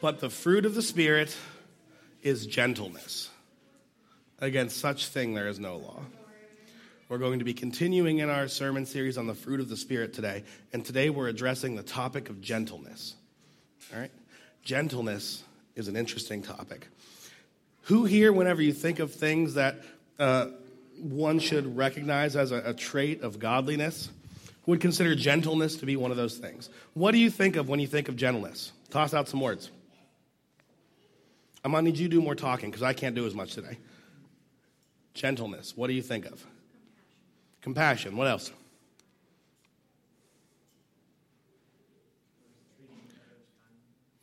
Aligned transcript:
But 0.00 0.20
the 0.20 0.30
fruit 0.30 0.66
of 0.66 0.74
the 0.74 0.82
Spirit 0.82 1.34
is 2.22 2.46
gentleness. 2.46 3.30
Against 4.38 4.78
such 4.78 5.08
thing 5.08 5.34
there 5.34 5.48
is 5.48 5.58
no 5.58 5.78
law. 5.78 6.02
We're 7.08 7.18
going 7.18 7.38
to 7.38 7.44
be 7.44 7.54
continuing 7.54 8.18
in 8.18 8.28
our 8.28 8.48
sermon 8.48 8.84
series 8.84 9.16
on 9.16 9.26
the 9.26 9.34
fruit 9.34 9.60
of 9.60 9.68
the 9.68 9.76
Spirit 9.76 10.12
today. 10.12 10.44
And 10.72 10.84
today 10.84 11.08
we're 11.08 11.28
addressing 11.28 11.76
the 11.76 11.82
topic 11.82 12.28
of 12.28 12.40
gentleness. 12.40 13.14
All 13.94 14.00
right? 14.00 14.10
Gentleness 14.62 15.42
is 15.76 15.88
an 15.88 15.96
interesting 15.96 16.42
topic. 16.42 16.88
Who 17.82 18.04
here, 18.04 18.32
whenever 18.32 18.60
you 18.60 18.72
think 18.72 18.98
of 18.98 19.14
things 19.14 19.54
that 19.54 19.76
uh, 20.18 20.48
one 20.98 21.38
should 21.38 21.76
recognize 21.76 22.34
as 22.34 22.50
a, 22.50 22.56
a 22.56 22.74
trait 22.74 23.22
of 23.22 23.38
godliness, 23.38 24.10
would 24.66 24.80
consider 24.80 25.14
gentleness 25.14 25.76
to 25.76 25.86
be 25.86 25.96
one 25.96 26.10
of 26.10 26.16
those 26.16 26.36
things? 26.36 26.68
What 26.94 27.12
do 27.12 27.18
you 27.18 27.30
think 27.30 27.56
of 27.56 27.68
when 27.68 27.78
you 27.78 27.86
think 27.86 28.08
of 28.08 28.16
gentleness? 28.16 28.72
Toss 28.90 29.14
out 29.14 29.28
some 29.28 29.40
words. 29.40 29.70
I'm 31.66 31.72
gonna 31.72 31.82
need 31.82 31.98
you 31.98 32.06
to 32.06 32.14
do 32.14 32.22
more 32.22 32.36
talking 32.36 32.70
because 32.70 32.84
I 32.84 32.92
can't 32.92 33.16
do 33.16 33.26
as 33.26 33.34
much 33.34 33.54
today. 33.54 33.76
Gentleness. 35.14 35.76
What 35.76 35.88
do 35.88 35.94
you 35.94 36.00
think 36.00 36.24
of? 36.24 36.46
Compassion. 37.60 38.16
What 38.16 38.28
else? 38.28 38.52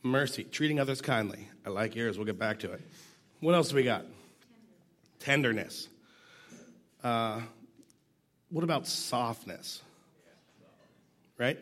Mercy. 0.02 0.44
Treating 0.44 0.80
others 0.80 1.02
kindly. 1.02 1.50
I 1.66 1.68
like 1.68 1.94
yours. 1.94 2.16
We'll 2.16 2.24
get 2.24 2.38
back 2.38 2.60
to 2.60 2.72
it. 2.72 2.80
What 3.40 3.54
else 3.54 3.68
do 3.68 3.76
we 3.76 3.82
got? 3.82 4.06
Tenderness. 5.20 5.88
Uh, 7.02 7.42
what 8.48 8.64
about 8.64 8.86
softness? 8.86 9.82
Right? 11.36 11.58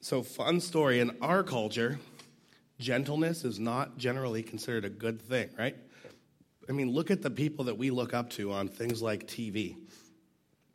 So, 0.00 0.22
fun 0.22 0.60
story 0.60 1.00
in 1.00 1.16
our 1.20 1.42
culture, 1.42 1.98
gentleness 2.84 3.44
is 3.44 3.58
not 3.58 3.96
generally 3.96 4.42
considered 4.42 4.84
a 4.84 4.90
good 4.90 5.20
thing, 5.22 5.48
right? 5.58 5.74
I 6.68 6.72
mean, 6.72 6.90
look 6.90 7.10
at 7.10 7.22
the 7.22 7.30
people 7.30 7.64
that 7.64 7.78
we 7.78 7.90
look 7.90 8.12
up 8.12 8.28
to 8.30 8.52
on 8.52 8.68
things 8.68 9.00
like 9.00 9.26
TV. 9.26 9.76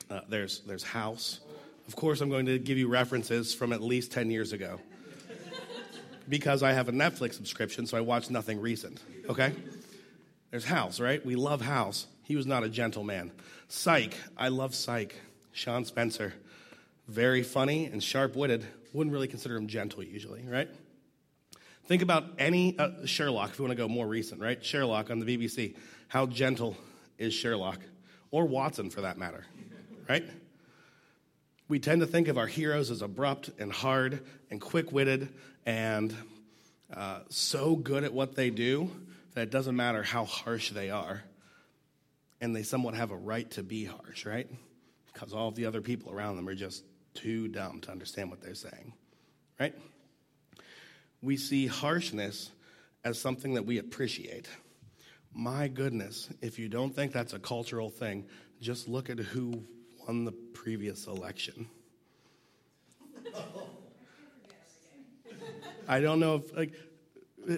Uh, 0.09 0.21
there's, 0.27 0.61
there's 0.61 0.83
House. 0.83 1.39
Of 1.87 1.95
course, 1.95 2.21
I'm 2.21 2.29
going 2.29 2.47
to 2.47 2.57
give 2.57 2.79
you 2.79 2.87
references 2.87 3.53
from 3.53 3.73
at 3.73 3.81
least 3.81 4.11
10 4.11 4.31
years 4.31 4.53
ago 4.53 4.79
because 6.27 6.63
I 6.63 6.73
have 6.73 6.89
a 6.89 6.91
Netflix 6.91 7.35
subscription, 7.35 7.85
so 7.85 7.95
I 7.95 8.01
watch 8.01 8.31
nothing 8.31 8.59
recent, 8.59 8.99
okay? 9.29 9.53
There's 10.49 10.65
House, 10.65 10.99
right? 10.99 11.23
We 11.23 11.35
love 11.35 11.61
House. 11.61 12.07
He 12.23 12.35
was 12.35 12.47
not 12.47 12.63
a 12.63 12.69
gentleman. 12.69 13.31
Psych. 13.67 14.15
I 14.35 14.47
love 14.47 14.73
Psych. 14.73 15.15
Sean 15.51 15.85
Spencer. 15.85 16.33
Very 17.07 17.43
funny 17.43 17.85
and 17.85 18.03
sharp 18.03 18.35
witted. 18.35 18.65
Wouldn't 18.93 19.13
really 19.13 19.27
consider 19.27 19.55
him 19.55 19.67
gentle 19.67 20.03
usually, 20.03 20.43
right? 20.47 20.69
Think 21.89 22.03
about 22.03 22.25
any 22.37 22.77
uh, 22.77 23.03
Sherlock, 23.05 23.49
if 23.49 23.57
you 23.57 23.65
want 23.65 23.75
to 23.75 23.83
go 23.83 23.87
more 23.87 24.05
recent, 24.05 24.39
right? 24.39 24.63
Sherlock 24.63 25.09
on 25.09 25.17
the 25.17 25.25
BBC. 25.25 25.75
How 26.07 26.27
gentle 26.27 26.77
is 27.17 27.33
Sherlock? 27.33 27.79
Or 28.29 28.45
Watson, 28.45 28.91
for 28.91 29.01
that 29.01 29.17
matter, 29.17 29.43
right? 30.07 30.23
We 31.67 31.79
tend 31.79 32.01
to 32.01 32.05
think 32.05 32.27
of 32.27 32.37
our 32.37 32.45
heroes 32.45 32.91
as 32.91 33.01
abrupt 33.01 33.49
and 33.57 33.71
hard 33.73 34.23
and 34.51 34.61
quick 34.61 34.91
witted 34.91 35.29
and 35.65 36.15
uh, 36.95 37.21
so 37.29 37.75
good 37.75 38.03
at 38.03 38.13
what 38.13 38.35
they 38.35 38.51
do 38.51 38.91
that 39.33 39.41
it 39.41 39.49
doesn't 39.49 39.75
matter 39.75 40.03
how 40.03 40.25
harsh 40.25 40.69
they 40.69 40.91
are. 40.91 41.23
And 42.39 42.55
they 42.55 42.61
somewhat 42.61 42.93
have 42.93 43.09
a 43.09 43.17
right 43.17 43.49
to 43.51 43.63
be 43.63 43.85
harsh, 43.85 44.27
right? 44.27 44.47
Because 45.11 45.33
all 45.33 45.47
of 45.47 45.55
the 45.55 45.65
other 45.65 45.81
people 45.81 46.13
around 46.13 46.35
them 46.35 46.47
are 46.49 46.53
just 46.53 46.83
too 47.15 47.47
dumb 47.47 47.81
to 47.81 47.91
understand 47.91 48.29
what 48.29 48.41
they're 48.41 48.53
saying, 48.53 48.93
right? 49.59 49.73
We 51.21 51.37
see 51.37 51.67
harshness 51.67 52.51
as 53.03 53.19
something 53.19 53.53
that 53.55 53.65
we 53.65 53.77
appreciate. 53.77 54.47
My 55.33 55.67
goodness, 55.67 56.29
if 56.41 56.59
you 56.59 56.69
don't 56.69 56.95
think 56.95 57.11
that's 57.11 57.33
a 57.33 57.39
cultural 57.39 57.89
thing, 57.89 58.25
just 58.61 58.87
look 58.87 59.09
at 59.09 59.19
who 59.19 59.63
won 60.05 60.25
the 60.25 60.31
previous 60.31 61.07
election. 61.07 61.67
I 65.87 66.01
don't 66.01 66.19
know 66.19 66.35
if, 66.35 66.55
like, 66.55 66.73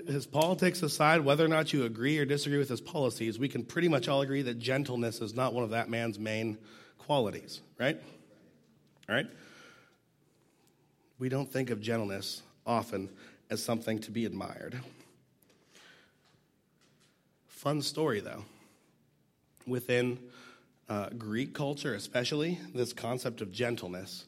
his 0.07 0.25
politics 0.25 0.81
aside, 0.83 1.21
whether 1.21 1.43
or 1.43 1.49
not 1.49 1.73
you 1.73 1.83
agree 1.83 2.17
or 2.17 2.25
disagree 2.25 2.59
with 2.59 2.69
his 2.69 2.81
policies, 2.81 3.37
we 3.37 3.49
can 3.49 3.63
pretty 3.65 3.87
much 3.87 4.07
all 4.07 4.21
agree 4.21 4.41
that 4.43 4.57
gentleness 4.57 5.19
is 5.21 5.33
not 5.33 5.53
one 5.53 5.63
of 5.63 5.71
that 5.71 5.89
man's 5.89 6.17
main 6.17 6.57
qualities, 6.97 7.61
right? 7.77 7.99
All 9.09 9.15
right? 9.15 9.27
We 11.19 11.29
don't 11.29 11.51
think 11.51 11.69
of 11.71 11.81
gentleness 11.81 12.41
often 12.65 13.09
as 13.51 13.61
something 13.61 13.99
to 13.99 14.11
be 14.11 14.25
admired. 14.25 14.79
Fun 17.47 17.81
story, 17.81 18.21
though. 18.21 18.45
Within 19.67 20.17
uh, 20.89 21.09
Greek 21.09 21.53
culture, 21.53 21.93
especially, 21.93 22.57
this 22.73 22.93
concept 22.93 23.41
of 23.41 23.51
gentleness 23.51 24.25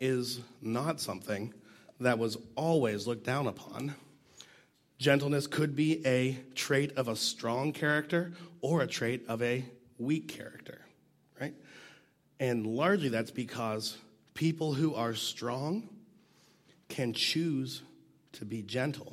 is 0.00 0.40
not 0.62 1.00
something 1.00 1.52
that 2.00 2.18
was 2.18 2.38
always 2.56 3.06
looked 3.06 3.24
down 3.24 3.46
upon. 3.46 3.94
Gentleness 4.98 5.46
could 5.46 5.76
be 5.76 6.04
a 6.06 6.38
trait 6.54 6.96
of 6.96 7.08
a 7.08 7.16
strong 7.16 7.72
character 7.72 8.32
or 8.62 8.80
a 8.80 8.86
trait 8.86 9.22
of 9.28 9.42
a 9.42 9.64
weak 9.98 10.28
character, 10.28 10.80
right? 11.38 11.54
And 12.40 12.66
largely 12.66 13.10
that's 13.10 13.30
because 13.30 13.98
people 14.32 14.72
who 14.72 14.94
are 14.94 15.14
strong 15.14 15.88
can 16.88 17.12
choose 17.12 17.82
to 18.32 18.44
be 18.44 18.62
gentle, 18.62 19.12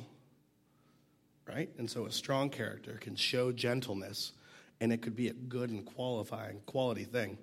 right? 1.46 1.70
And 1.78 1.90
so 1.90 2.06
a 2.06 2.12
strong 2.12 2.50
character 2.50 2.98
can 3.00 3.16
show 3.16 3.52
gentleness, 3.52 4.32
and 4.80 4.92
it 4.92 5.02
could 5.02 5.16
be 5.16 5.28
a 5.28 5.32
good 5.32 5.70
and 5.70 5.84
qualifying 5.84 6.60
quality 6.66 7.04
thing. 7.04 7.38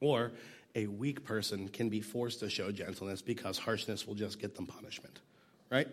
Or 0.00 0.32
a 0.74 0.86
weak 0.86 1.24
person 1.24 1.68
can 1.68 1.88
be 1.88 2.00
forced 2.00 2.40
to 2.40 2.50
show 2.50 2.70
gentleness 2.70 3.22
because 3.22 3.58
harshness 3.58 4.06
will 4.06 4.14
just 4.14 4.40
get 4.40 4.54
them 4.54 4.66
punishment, 4.66 5.20
right? 5.70 5.88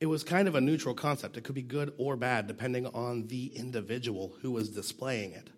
It 0.00 0.06
was 0.06 0.22
kind 0.22 0.46
of 0.46 0.54
a 0.54 0.60
neutral 0.60 0.94
concept. 0.94 1.36
It 1.36 1.42
could 1.42 1.54
be 1.54 1.62
good 1.62 1.92
or 1.98 2.16
bad 2.16 2.46
depending 2.46 2.86
on 2.86 3.26
the 3.26 3.46
individual 3.46 4.32
who 4.42 4.52
was 4.52 4.68
displaying 4.68 5.32
it. 5.32 5.50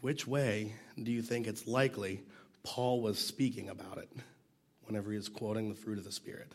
Which 0.00 0.26
way 0.26 0.74
do 1.02 1.10
you 1.10 1.22
think 1.22 1.46
it's 1.46 1.66
likely 1.66 2.22
Paul 2.62 3.00
was 3.00 3.18
speaking 3.18 3.68
about 3.68 3.98
it? 3.98 4.10
Whenever 4.86 5.10
he 5.10 5.16
is 5.16 5.28
quoting 5.28 5.68
the 5.68 5.74
fruit 5.74 5.98
of 5.98 6.04
the 6.04 6.12
Spirit. 6.12 6.52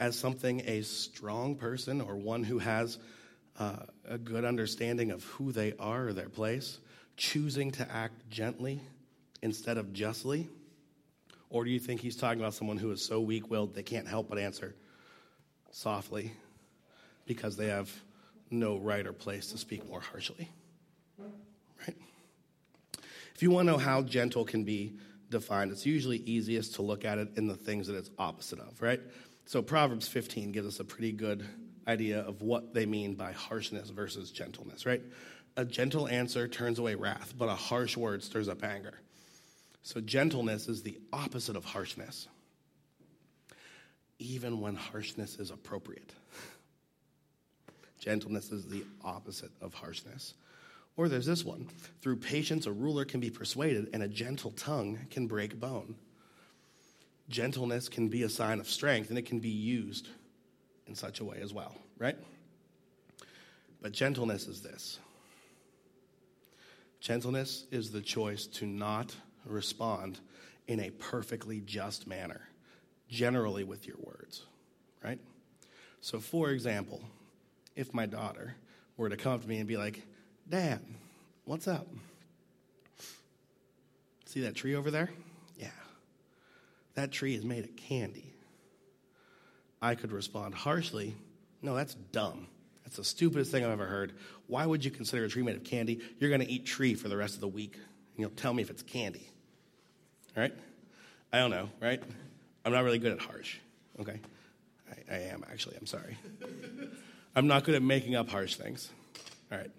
As 0.00 0.18
something 0.18 0.62
a 0.66 0.82
strong 0.82 1.56
person 1.56 2.00
or 2.00 2.16
one 2.16 2.42
who 2.44 2.58
has 2.58 2.98
uh, 3.58 3.76
a 4.08 4.18
good 4.18 4.44
understanding 4.44 5.10
of 5.10 5.24
who 5.24 5.52
they 5.52 5.72
are 5.78 6.08
or 6.08 6.12
their 6.12 6.28
place, 6.28 6.78
choosing 7.16 7.70
to 7.72 7.90
act 7.90 8.28
gently 8.28 8.80
instead 9.42 9.78
of 9.78 9.92
justly? 9.92 10.48
Or 11.50 11.64
do 11.64 11.70
you 11.70 11.78
think 11.78 12.00
he's 12.00 12.16
talking 12.16 12.40
about 12.40 12.54
someone 12.54 12.78
who 12.78 12.90
is 12.90 13.04
so 13.04 13.20
weak 13.20 13.50
willed 13.50 13.74
they 13.74 13.82
can't 13.82 14.08
help 14.08 14.28
but 14.28 14.38
answer 14.38 14.74
softly 15.70 16.32
because 17.26 17.56
they 17.56 17.68
have 17.68 17.92
no 18.50 18.76
right 18.76 19.06
or 19.06 19.12
place 19.12 19.52
to 19.52 19.58
speak 19.58 19.88
more 19.88 20.00
harshly? 20.00 20.48
Right? 21.18 21.96
If 23.34 23.42
you 23.42 23.50
want 23.50 23.68
to 23.68 23.72
know 23.72 23.78
how 23.78 24.02
gentle 24.02 24.44
can 24.44 24.64
be 24.64 24.94
defined, 25.34 25.72
it's 25.72 25.84
usually 25.84 26.18
easiest 26.18 26.76
to 26.76 26.82
look 26.82 27.04
at 27.04 27.18
it 27.18 27.28
in 27.36 27.46
the 27.46 27.56
things 27.56 27.88
that 27.88 27.96
it's 27.96 28.10
opposite 28.18 28.60
of, 28.60 28.80
right? 28.80 29.00
So 29.44 29.60
Proverbs 29.60 30.08
15 30.08 30.52
gives 30.52 30.66
us 30.66 30.80
a 30.80 30.84
pretty 30.84 31.12
good 31.12 31.44
idea 31.86 32.20
of 32.20 32.40
what 32.40 32.72
they 32.72 32.86
mean 32.86 33.14
by 33.14 33.32
harshness 33.32 33.90
versus 33.90 34.30
gentleness, 34.30 34.86
right? 34.86 35.02
A 35.56 35.64
gentle 35.64 36.08
answer 36.08 36.48
turns 36.48 36.78
away 36.78 36.94
wrath, 36.94 37.34
but 37.36 37.48
a 37.48 37.54
harsh 37.54 37.96
word 37.96 38.22
stirs 38.22 38.48
up 38.48 38.64
anger. 38.64 38.94
So 39.82 40.00
gentleness 40.00 40.68
is 40.68 40.82
the 40.82 40.98
opposite 41.12 41.56
of 41.56 41.64
harshness, 41.64 42.26
even 44.18 44.60
when 44.60 44.76
harshness 44.76 45.36
is 45.38 45.50
appropriate. 45.50 46.14
Gentleness 48.00 48.50
is 48.50 48.66
the 48.66 48.84
opposite 49.02 49.50
of 49.60 49.74
harshness. 49.74 50.34
Or 50.96 51.08
there's 51.08 51.26
this 51.26 51.44
one 51.44 51.68
through 52.00 52.16
patience, 52.16 52.66
a 52.66 52.72
ruler 52.72 53.04
can 53.04 53.20
be 53.20 53.30
persuaded, 53.30 53.90
and 53.92 54.02
a 54.02 54.08
gentle 54.08 54.52
tongue 54.52 54.98
can 55.10 55.26
break 55.26 55.58
bone. 55.58 55.96
Gentleness 57.28 57.88
can 57.88 58.08
be 58.08 58.22
a 58.22 58.28
sign 58.28 58.60
of 58.60 58.68
strength, 58.68 59.08
and 59.08 59.18
it 59.18 59.26
can 59.26 59.40
be 59.40 59.48
used 59.48 60.08
in 60.86 60.94
such 60.94 61.20
a 61.20 61.24
way 61.24 61.38
as 61.42 61.52
well, 61.52 61.74
right? 61.98 62.16
But 63.80 63.92
gentleness 63.92 64.46
is 64.46 64.62
this 64.62 64.98
gentleness 67.00 67.66
is 67.70 67.90
the 67.90 68.00
choice 68.00 68.46
to 68.46 68.64
not 68.64 69.14
respond 69.44 70.18
in 70.68 70.80
a 70.80 70.90
perfectly 70.90 71.60
just 71.60 72.06
manner, 72.06 72.48
generally 73.10 73.62
with 73.62 73.86
your 73.86 73.98
words, 74.00 74.46
right? 75.02 75.18
So, 76.00 76.18
for 76.18 76.50
example, 76.50 77.02
if 77.76 77.92
my 77.92 78.06
daughter 78.06 78.54
were 78.96 79.10
to 79.10 79.18
come 79.18 79.32
up 79.32 79.42
to 79.42 79.48
me 79.48 79.58
and 79.58 79.68
be 79.68 79.76
like, 79.76 80.02
Dad, 80.48 80.80
what's 81.44 81.66
up? 81.66 81.86
See 84.26 84.40
that 84.42 84.54
tree 84.54 84.74
over 84.74 84.90
there? 84.90 85.10
Yeah. 85.56 85.68
That 86.94 87.12
tree 87.12 87.34
is 87.34 87.44
made 87.44 87.64
of 87.64 87.76
candy. 87.76 88.32
I 89.80 89.94
could 89.94 90.12
respond 90.12 90.54
harshly, 90.54 91.14
no, 91.64 91.74
that's 91.74 91.94
dumb. 91.94 92.46
That's 92.84 92.96
the 92.96 93.04
stupidest 93.04 93.50
thing 93.50 93.64
I've 93.64 93.70
ever 93.70 93.86
heard. 93.86 94.12
Why 94.48 94.66
would 94.66 94.84
you 94.84 94.90
consider 94.90 95.24
a 95.24 95.28
tree 95.28 95.42
made 95.42 95.56
of 95.56 95.64
candy? 95.64 96.00
You're 96.18 96.28
going 96.28 96.42
to 96.42 96.50
eat 96.50 96.66
tree 96.66 96.94
for 96.94 97.08
the 97.08 97.16
rest 97.16 97.34
of 97.34 97.40
the 97.40 97.48
week. 97.48 97.74
And 97.76 98.18
you'll 98.18 98.30
tell 98.30 98.52
me 98.52 98.62
if 98.62 98.68
it's 98.68 98.82
candy. 98.82 99.26
All 100.36 100.42
right? 100.42 100.54
I 101.32 101.38
don't 101.38 101.50
know, 101.50 101.70
right? 101.80 102.02
I'm 102.66 102.72
not 102.72 102.84
really 102.84 102.98
good 102.98 103.12
at 103.12 103.18
harsh. 103.18 103.56
Okay? 103.98 104.20
I, 104.90 105.14
I 105.14 105.18
am, 105.20 105.42
actually. 105.50 105.76
I'm 105.80 105.86
sorry. 105.86 106.18
I'm 107.34 107.46
not 107.46 107.64
good 107.64 107.74
at 107.74 107.82
making 107.82 108.14
up 108.14 108.28
harsh 108.28 108.56
things. 108.56 108.90
All 109.50 109.56
right. 109.56 109.70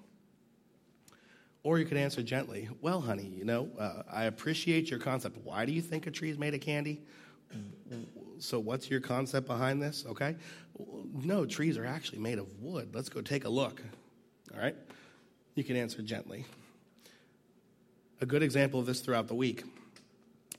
Or 1.66 1.80
you 1.80 1.86
could 1.86 1.98
answer 1.98 2.22
gently, 2.22 2.70
Well, 2.80 3.02
honey, 3.02 3.26
you 3.26 3.44
know, 3.44 3.68
uh, 3.80 4.04
I 4.10 4.26
appreciate 4.26 4.92
your 4.92 5.00
concept. 5.00 5.40
Why 5.44 5.66
do 5.66 5.72
you 5.72 5.82
think 5.82 6.06
a 6.06 6.12
tree 6.12 6.30
is 6.30 6.38
made 6.38 6.54
of 6.54 6.62
candy? 6.62 7.02
So, 8.38 8.60
what's 8.60 8.88
your 8.88 9.00
concept 9.00 9.48
behind 9.48 9.82
this? 9.82 10.06
Okay. 10.08 10.36
No, 11.12 11.44
trees 11.48 11.80
are 11.80 11.86
actually 11.86 12.20
made 12.20 12.38
of 12.38 12.62
wood. 12.62 12.94
Let's 12.94 13.10
go 13.10 13.20
take 13.20 13.46
a 13.46 13.50
look. 13.50 13.82
All 14.54 14.62
right. 14.62 14.76
You 15.56 15.64
can 15.64 15.76
answer 15.76 16.04
gently. 16.04 16.46
A 18.22 18.28
good 18.28 18.44
example 18.44 18.80
of 18.80 18.86
this 18.86 19.00
throughout 19.00 19.28
the 19.28 19.36
week 19.36 19.64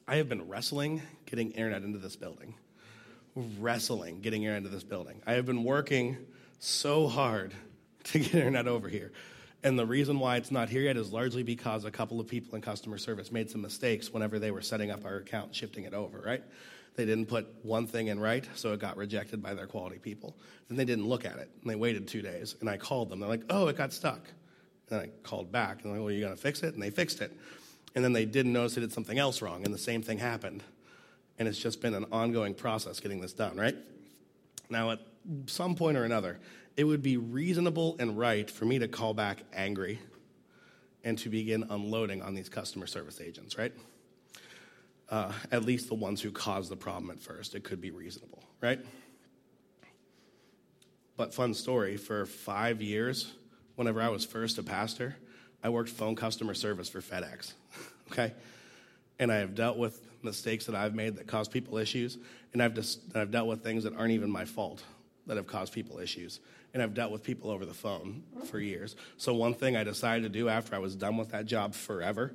I 0.08 0.16
have 0.16 0.28
been 0.28 0.48
wrestling 0.48 1.02
getting 1.26 1.52
internet 1.52 1.84
into 1.84 2.00
this 2.00 2.16
building. 2.16 2.54
Wrestling 3.36 4.22
getting 4.22 4.42
internet 4.42 4.64
into 4.64 4.70
this 4.70 4.82
building. 4.82 5.22
I 5.24 5.34
have 5.34 5.46
been 5.46 5.62
working 5.62 6.16
so 6.58 7.06
hard 7.06 7.54
to 8.04 8.18
get 8.18 8.34
internet 8.34 8.66
over 8.66 8.88
here. 8.88 9.12
And 9.62 9.78
the 9.78 9.86
reason 9.86 10.20
why 10.20 10.36
it's 10.36 10.50
not 10.50 10.68
here 10.68 10.82
yet 10.82 10.96
is 10.96 11.12
largely 11.12 11.42
because 11.42 11.84
a 11.84 11.90
couple 11.90 12.20
of 12.20 12.28
people 12.28 12.54
in 12.54 12.62
customer 12.62 12.98
service 12.98 13.32
made 13.32 13.50
some 13.50 13.62
mistakes 13.62 14.12
whenever 14.12 14.38
they 14.38 14.50
were 14.50 14.62
setting 14.62 14.90
up 14.90 15.04
our 15.04 15.16
account, 15.16 15.54
shifting 15.54 15.84
it 15.84 15.94
over, 15.94 16.22
right? 16.24 16.42
They 16.94 17.04
didn't 17.04 17.26
put 17.26 17.46
one 17.62 17.86
thing 17.86 18.06
in 18.06 18.18
right, 18.18 18.46
so 18.54 18.72
it 18.72 18.80
got 18.80 18.96
rejected 18.96 19.42
by 19.42 19.54
their 19.54 19.66
quality 19.66 19.98
people. 19.98 20.36
Then 20.68 20.78
they 20.78 20.84
didn't 20.84 21.06
look 21.06 21.24
at 21.24 21.36
it, 21.38 21.50
and 21.60 21.70
they 21.70 21.74
waited 21.74 22.08
two 22.08 22.22
days. 22.22 22.56
And 22.60 22.70
I 22.70 22.76
called 22.78 23.10
them. 23.10 23.20
They're 23.20 23.28
like, 23.28 23.44
oh, 23.50 23.68
it 23.68 23.76
got 23.76 23.92
stuck. 23.92 24.20
And 24.90 25.00
I 25.00 25.08
called 25.22 25.52
back, 25.52 25.82
and 25.82 25.84
they're 25.84 25.92
like, 25.92 26.00
well, 26.00 26.10
you 26.10 26.20
going 26.20 26.34
to 26.34 26.40
fix 26.40 26.62
it? 26.62 26.74
And 26.74 26.82
they 26.82 26.90
fixed 26.90 27.20
it. 27.20 27.36
And 27.94 28.04
then 28.04 28.12
they 28.12 28.24
didn't 28.24 28.52
notice 28.52 28.74
they 28.74 28.80
did 28.80 28.92
something 28.92 29.18
else 29.18 29.42
wrong, 29.42 29.64
and 29.64 29.74
the 29.74 29.78
same 29.78 30.02
thing 30.02 30.18
happened. 30.18 30.62
And 31.38 31.46
it's 31.46 31.58
just 31.58 31.82
been 31.82 31.94
an 31.94 32.06
ongoing 32.12 32.54
process 32.54 33.00
getting 33.00 33.20
this 33.20 33.32
done, 33.32 33.56
right? 33.56 33.76
Now, 34.70 34.92
at 34.92 35.00
some 35.46 35.74
point 35.74 35.98
or 35.98 36.04
another, 36.04 36.38
it 36.76 36.84
would 36.84 37.02
be 37.02 37.16
reasonable 37.16 37.96
and 37.98 38.18
right 38.18 38.50
for 38.50 38.64
me 38.64 38.78
to 38.78 38.88
call 38.88 39.14
back 39.14 39.38
angry 39.54 39.98
and 41.04 41.18
to 41.18 41.28
begin 41.28 41.64
unloading 41.70 42.20
on 42.20 42.34
these 42.34 42.48
customer 42.48 42.86
service 42.86 43.20
agents, 43.20 43.56
right? 43.56 43.72
Uh, 45.08 45.32
at 45.52 45.64
least 45.64 45.88
the 45.88 45.94
ones 45.94 46.20
who 46.20 46.30
caused 46.30 46.70
the 46.70 46.76
problem 46.76 47.10
at 47.10 47.20
first. 47.20 47.54
It 47.54 47.64
could 47.64 47.80
be 47.80 47.90
reasonable, 47.90 48.42
right? 48.60 48.80
But 51.16 51.32
fun 51.32 51.54
story 51.54 51.96
for 51.96 52.26
five 52.26 52.82
years, 52.82 53.32
whenever 53.76 54.02
I 54.02 54.08
was 54.08 54.24
first 54.24 54.58
a 54.58 54.62
pastor, 54.62 55.16
I 55.62 55.70
worked 55.70 55.88
phone 55.88 56.16
customer 56.16 56.54
service 56.54 56.88
for 56.88 57.00
FedEx, 57.00 57.52
okay? 58.12 58.34
And 59.18 59.32
I 59.32 59.36
have 59.36 59.54
dealt 59.54 59.78
with 59.78 59.98
mistakes 60.22 60.66
that 60.66 60.74
I've 60.74 60.94
made 60.94 61.16
that 61.16 61.26
cause 61.26 61.48
people 61.48 61.78
issues, 61.78 62.18
and 62.52 62.62
I've, 62.62 62.74
just, 62.74 63.00
I've 63.14 63.30
dealt 63.30 63.46
with 63.46 63.62
things 63.62 63.84
that 63.84 63.96
aren't 63.96 64.12
even 64.12 64.30
my 64.30 64.44
fault 64.44 64.82
that 65.26 65.36
have 65.36 65.46
caused 65.46 65.72
people 65.72 65.98
issues. 65.98 66.40
And 66.76 66.82
I've 66.82 66.92
dealt 66.92 67.10
with 67.10 67.22
people 67.22 67.50
over 67.50 67.64
the 67.64 67.72
phone 67.72 68.22
for 68.50 68.60
years. 68.60 68.96
So, 69.16 69.32
one 69.32 69.54
thing 69.54 69.78
I 69.78 69.82
decided 69.82 70.24
to 70.24 70.28
do 70.28 70.50
after 70.50 70.76
I 70.76 70.78
was 70.78 70.94
done 70.94 71.16
with 71.16 71.30
that 71.30 71.46
job 71.46 71.72
forever, 71.72 72.34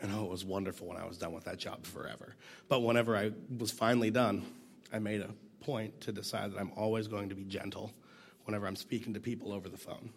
and 0.00 0.12
oh, 0.14 0.26
it 0.26 0.30
was 0.30 0.44
wonderful 0.44 0.86
when 0.86 0.96
I 0.96 1.06
was 1.06 1.18
done 1.18 1.32
with 1.32 1.46
that 1.46 1.58
job 1.58 1.84
forever. 1.84 2.36
But 2.68 2.82
whenever 2.82 3.16
I 3.16 3.32
was 3.58 3.72
finally 3.72 4.12
done, 4.12 4.44
I 4.92 5.00
made 5.00 5.22
a 5.22 5.30
point 5.64 6.02
to 6.02 6.12
decide 6.12 6.52
that 6.52 6.60
I'm 6.60 6.70
always 6.76 7.08
going 7.08 7.30
to 7.30 7.34
be 7.34 7.42
gentle 7.42 7.92
whenever 8.44 8.68
I'm 8.68 8.76
speaking 8.76 9.14
to 9.14 9.18
people 9.18 9.52
over 9.52 9.68
the 9.68 9.76
phone, 9.76 10.10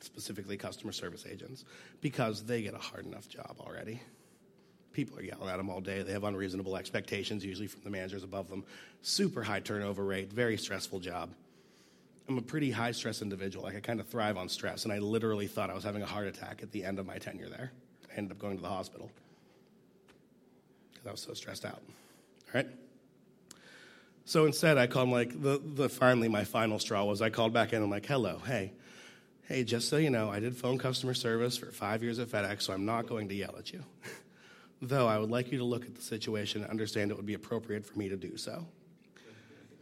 specifically 0.00 0.56
customer 0.56 0.92
service 0.92 1.26
agents, 1.28 1.64
because 2.00 2.44
they 2.44 2.62
get 2.62 2.74
a 2.74 2.78
hard 2.78 3.06
enough 3.06 3.28
job 3.28 3.56
already. 3.58 4.00
People 4.92 5.18
are 5.18 5.22
yelling 5.22 5.48
at 5.48 5.56
them 5.56 5.68
all 5.68 5.80
day. 5.80 6.02
They 6.02 6.12
have 6.12 6.22
unreasonable 6.22 6.76
expectations, 6.76 7.44
usually 7.44 7.66
from 7.66 7.82
the 7.82 7.90
managers 7.90 8.22
above 8.22 8.48
them. 8.48 8.62
Super 9.02 9.42
high 9.42 9.58
turnover 9.58 10.04
rate, 10.04 10.32
very 10.32 10.56
stressful 10.56 11.00
job. 11.00 11.30
I'm 12.30 12.38
a 12.38 12.42
pretty 12.42 12.70
high 12.70 12.92
stress 12.92 13.22
individual. 13.22 13.64
Like, 13.64 13.74
I 13.74 13.80
kind 13.80 13.98
of 13.98 14.06
thrive 14.06 14.36
on 14.36 14.48
stress, 14.48 14.84
and 14.84 14.92
I 14.92 15.00
literally 15.00 15.48
thought 15.48 15.68
I 15.68 15.74
was 15.74 15.82
having 15.82 16.00
a 16.00 16.06
heart 16.06 16.28
attack 16.28 16.62
at 16.62 16.70
the 16.70 16.84
end 16.84 17.00
of 17.00 17.06
my 17.06 17.18
tenure 17.18 17.48
there. 17.48 17.72
I 18.08 18.16
ended 18.16 18.30
up 18.30 18.38
going 18.38 18.54
to 18.54 18.62
the 18.62 18.68
hospital 18.68 19.10
because 20.92 21.08
I 21.08 21.10
was 21.10 21.20
so 21.20 21.34
stressed 21.34 21.64
out. 21.64 21.82
All 21.82 22.54
right? 22.54 22.68
So 24.26 24.46
instead, 24.46 24.78
I 24.78 24.86
called 24.86 25.08
like, 25.08 25.42
the, 25.42 25.60
the 25.60 25.88
finally, 25.88 26.28
my 26.28 26.44
final 26.44 26.78
straw 26.78 27.02
was 27.02 27.20
I 27.20 27.30
called 27.30 27.52
back 27.52 27.72
in. 27.72 27.82
I'm 27.82 27.90
like, 27.90 28.06
hello, 28.06 28.40
hey, 28.46 28.74
hey, 29.48 29.64
just 29.64 29.88
so 29.88 29.96
you 29.96 30.10
know, 30.10 30.30
I 30.30 30.38
did 30.38 30.56
phone 30.56 30.78
customer 30.78 31.14
service 31.14 31.56
for 31.56 31.72
five 31.72 32.00
years 32.04 32.20
at 32.20 32.28
FedEx, 32.28 32.62
so 32.62 32.72
I'm 32.72 32.86
not 32.86 33.08
going 33.08 33.28
to 33.30 33.34
yell 33.34 33.56
at 33.58 33.72
you. 33.72 33.82
Though 34.80 35.08
I 35.08 35.18
would 35.18 35.30
like 35.30 35.50
you 35.50 35.58
to 35.58 35.64
look 35.64 35.84
at 35.84 35.96
the 35.96 36.02
situation 36.02 36.62
and 36.62 36.70
understand 36.70 37.10
it 37.10 37.16
would 37.16 37.26
be 37.26 37.34
appropriate 37.34 37.84
for 37.84 37.98
me 37.98 38.08
to 38.08 38.16
do 38.16 38.36
so. 38.36 38.68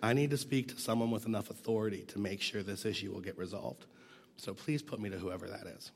I 0.02 0.12
need 0.12 0.30
to 0.30 0.36
speak 0.36 0.68
to 0.68 0.80
someone 0.80 1.10
with 1.10 1.26
enough 1.26 1.50
authority 1.50 2.04
to 2.08 2.18
make 2.18 2.40
sure 2.40 2.62
this 2.62 2.84
issue 2.84 3.12
will 3.12 3.20
get 3.20 3.36
resolved. 3.36 3.86
So 4.36 4.54
please 4.54 4.82
put 4.82 5.00
me 5.00 5.10
to 5.10 5.18
whoever 5.18 5.48
that 5.48 5.66
is. 5.66 5.90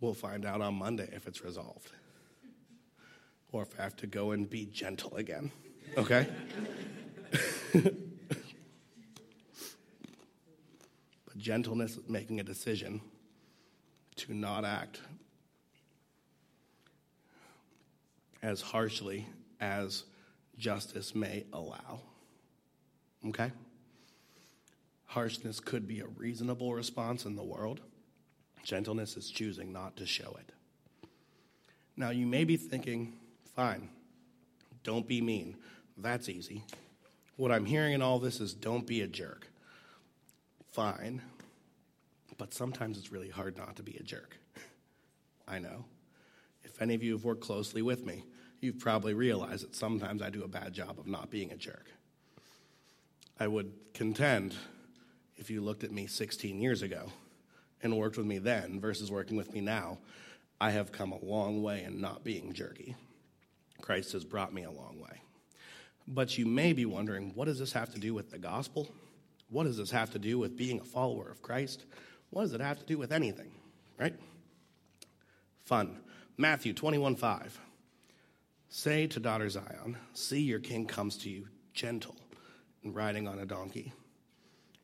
We'll 0.00 0.14
find 0.14 0.44
out 0.44 0.60
on 0.60 0.74
Monday 0.74 1.08
if 1.12 1.26
it's 1.26 1.42
resolved 1.42 1.90
or 3.52 3.62
if 3.62 3.78
I 3.78 3.84
have 3.84 3.96
to 3.96 4.06
go 4.06 4.32
and 4.32 4.48
be 4.48 4.66
gentle 4.66 5.16
again. 5.16 5.50
Okay? 5.96 6.26
but 7.72 7.94
gentleness 11.38 11.96
is 11.96 12.08
making 12.08 12.40
a 12.40 12.42
decision 12.42 13.00
to 14.16 14.34
not 14.34 14.66
act 14.66 15.00
as 18.42 18.60
harshly 18.60 19.26
as 19.60 20.04
justice 20.58 21.14
may 21.14 21.44
allow. 21.52 22.00
Okay? 23.28 23.52
Harshness 25.06 25.60
could 25.60 25.86
be 25.86 26.00
a 26.00 26.06
reasonable 26.06 26.74
response 26.74 27.24
in 27.24 27.36
the 27.36 27.44
world. 27.44 27.80
Gentleness 28.62 29.16
is 29.16 29.30
choosing 29.30 29.72
not 29.72 29.96
to 29.96 30.06
show 30.06 30.36
it. 30.38 30.52
Now, 31.96 32.10
you 32.10 32.26
may 32.26 32.44
be 32.44 32.56
thinking, 32.56 33.14
fine, 33.54 33.88
don't 34.82 35.06
be 35.08 35.20
mean. 35.20 35.56
That's 35.96 36.28
easy. 36.28 36.64
What 37.36 37.52
I'm 37.52 37.64
hearing 37.64 37.94
in 37.94 38.02
all 38.02 38.18
this 38.18 38.40
is 38.40 38.54
don't 38.54 38.86
be 38.86 39.00
a 39.02 39.06
jerk. 39.06 39.48
Fine. 40.72 41.22
But 42.38 42.52
sometimes 42.52 42.98
it's 42.98 43.12
really 43.12 43.30
hard 43.30 43.56
not 43.56 43.76
to 43.76 43.82
be 43.82 43.96
a 43.96 44.02
jerk. 44.02 44.36
I 45.48 45.58
know. 45.58 45.84
If 46.64 46.82
any 46.82 46.94
of 46.94 47.02
you 47.02 47.12
have 47.12 47.24
worked 47.24 47.40
closely 47.40 47.80
with 47.80 48.04
me, 48.04 48.24
you've 48.60 48.78
probably 48.78 49.14
realized 49.14 49.64
that 49.64 49.76
sometimes 49.76 50.22
I 50.22 50.30
do 50.30 50.44
a 50.44 50.48
bad 50.48 50.72
job 50.72 50.98
of 50.98 51.06
not 51.06 51.30
being 51.30 51.52
a 51.52 51.56
jerk. 51.56 51.86
I 53.38 53.46
would 53.46 53.72
contend 53.92 54.54
if 55.36 55.50
you 55.50 55.60
looked 55.60 55.84
at 55.84 55.92
me 55.92 56.06
16 56.06 56.60
years 56.60 56.82
ago 56.82 57.12
and 57.82 57.96
worked 57.96 58.16
with 58.16 58.26
me 58.26 58.38
then 58.38 58.80
versus 58.80 59.10
working 59.10 59.36
with 59.36 59.52
me 59.52 59.60
now, 59.60 59.98
I 60.60 60.70
have 60.70 60.92
come 60.92 61.12
a 61.12 61.24
long 61.24 61.62
way 61.62 61.84
in 61.84 62.00
not 62.00 62.24
being 62.24 62.52
jerky. 62.52 62.96
Christ 63.82 64.12
has 64.12 64.24
brought 64.24 64.54
me 64.54 64.64
a 64.64 64.70
long 64.70 64.98
way. 64.98 65.20
But 66.08 66.38
you 66.38 66.46
may 66.46 66.72
be 66.72 66.86
wondering 66.86 67.32
what 67.34 67.46
does 67.46 67.58
this 67.58 67.72
have 67.72 67.92
to 67.92 68.00
do 68.00 68.14
with 68.14 68.30
the 68.30 68.38
gospel? 68.38 68.88
What 69.50 69.64
does 69.64 69.76
this 69.76 69.90
have 69.90 70.10
to 70.12 70.18
do 70.18 70.38
with 70.38 70.56
being 70.56 70.80
a 70.80 70.84
follower 70.84 71.28
of 71.28 71.42
Christ? 71.42 71.84
What 72.30 72.42
does 72.42 72.52
it 72.52 72.60
have 72.60 72.78
to 72.78 72.86
do 72.86 72.96
with 72.96 73.12
anything? 73.12 73.50
Right? 73.98 74.14
Fun. 75.64 75.98
Matthew 76.38 76.72
21 76.72 77.16
5. 77.16 77.60
Say 78.76 79.06
to 79.06 79.20
daughter 79.20 79.48
Zion, 79.48 79.96
See, 80.12 80.42
your 80.42 80.58
king 80.58 80.84
comes 80.84 81.16
to 81.18 81.30
you 81.30 81.48
gentle 81.72 82.14
and 82.84 82.94
riding 82.94 83.26
on 83.26 83.38
a 83.38 83.46
donkey 83.46 83.94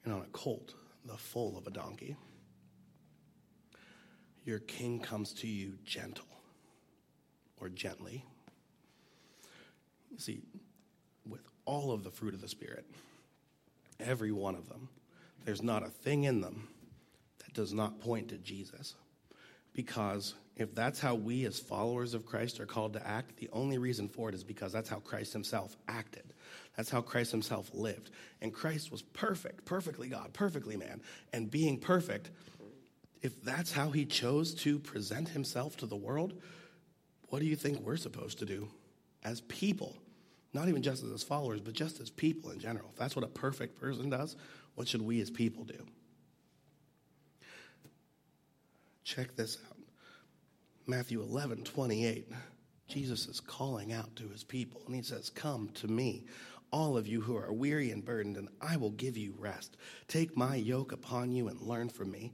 and 0.03 0.15
on 0.15 0.23
a 0.23 0.33
colt, 0.33 0.73
the 1.05 1.19
foal 1.19 1.59
of 1.59 1.67
a 1.67 1.71
donkey. 1.71 2.17
Your 4.47 4.61
king 4.61 4.99
comes 4.99 5.35
to 5.35 5.47
you 5.47 5.75
gentle 5.85 6.25
or 7.61 7.69
gently. 7.69 8.25
See, 10.17 10.41
with 11.29 11.47
all 11.67 11.93
of 11.93 12.03
the 12.03 12.11
fruit 12.11 12.33
of 12.33 12.41
the 12.41 12.49
Spirit, 12.49 12.87
every 14.01 14.33
one 14.33 14.55
of 14.55 14.71
them, 14.71 14.89
there's 15.45 15.63
not 15.63 15.83
a 15.83 15.91
thing 15.91 16.25
in 16.25 16.41
them 16.41 16.69
that 17.41 17.53
does 17.53 17.75
not 17.75 18.01
point 18.01 18.29
to 18.29 18.39
Jesus. 18.39 18.95
Because 19.75 20.33
if 20.62 20.75
that's 20.75 21.00
how 21.00 21.14
we 21.14 21.45
as 21.45 21.59
followers 21.59 22.14
of 22.14 22.25
Christ 22.25 22.61
are 22.61 22.66
called 22.66 22.92
to 22.95 23.07
act, 23.07 23.37
the 23.37 23.50
only 23.52 23.78
reason 23.78 24.09
for 24.09 24.28
it 24.28 24.35
is 24.35 24.45
because 24.45 24.73
that's 24.73 24.88
how 24.88 25.00
Christ 25.00 25.33
himself 25.33 25.76
acted. 25.88 26.33
That's 26.76 26.88
how 26.88 27.02
Christ 27.02 27.33
himself 27.33 27.71
lived. 27.75 28.11
And 28.40 28.52
Christ 28.52 28.90
was 28.90 29.02
perfect, 29.02 29.64
perfectly 29.64 30.09
God, 30.09 30.33
perfectly 30.33 30.76
man. 30.76 31.02
And 31.33 31.50
being 31.50 31.78
perfect, 31.78 32.31
if 33.21 33.42
that's 33.42 33.73
how 33.73 33.90
he 33.90 34.04
chose 34.04 34.54
to 34.62 34.78
present 34.78 35.28
himself 35.28 35.76
to 35.78 35.87
the 35.87 35.97
world, 35.97 36.40
what 37.28 37.40
do 37.40 37.47
you 37.47 37.57
think 37.57 37.81
we're 37.81 37.97
supposed 37.97 38.38
to 38.38 38.45
do 38.45 38.69
as 39.25 39.40
people? 39.42 39.97
Not 40.54 40.69
even 40.69 40.83
just 40.83 41.02
as 41.02 41.23
followers, 41.23 41.61
but 41.61 41.75
just 41.75 42.00
as 42.00 42.11
people 42.11 42.50
in 42.50 42.59
general. 42.59 42.90
If 42.92 42.99
that's 42.99 43.16
what 43.16 43.25
a 43.25 43.28
perfect 43.28 43.81
person 43.81 44.11
does, 44.11 44.37
what 44.75 44.87
should 44.87 45.02
we 45.02 45.21
as 45.21 45.31
people 45.31 45.64
do? 45.64 45.87
Check 49.04 49.35
this 49.35 49.59
out 49.69 49.72
Matthew 50.87 51.23
11, 51.23 51.62
28. 51.65 52.29
Jesus 52.89 53.29
is 53.29 53.41
calling 53.41 53.93
out 53.93 54.15
to 54.17 54.29
his 54.29 54.43
people, 54.43 54.83
and 54.87 54.95
he 54.95 55.03
says, 55.03 55.31
Come 55.31 55.71
to 55.75 55.87
me, 55.87 56.25
all 56.73 56.97
of 56.97 57.07
you 57.07 57.21
who 57.21 57.37
are 57.37 57.53
weary 57.53 57.91
and 57.91 58.05
burdened, 58.05 58.37
and 58.37 58.49
I 58.61 58.77
will 58.77 58.91
give 58.91 59.17
you 59.17 59.35
rest. 59.39 59.77
Take 60.09 60.37
my 60.37 60.57
yoke 60.57 60.91
upon 60.91 61.31
you 61.31 61.49
and 61.49 61.61
learn 61.61 61.89
from 61.89 62.11
me, 62.11 62.33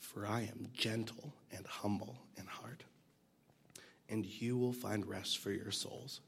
for 0.00 0.26
I 0.26 0.42
am 0.42 0.68
gentle 0.72 1.34
and 1.54 1.66
humble 1.66 2.16
in 2.36 2.46
heart, 2.46 2.82
and 4.08 4.24
you 4.24 4.56
will 4.56 4.72
find 4.72 5.06
rest 5.06 5.38
for 5.38 5.50
your 5.50 5.70
souls. 5.70 6.20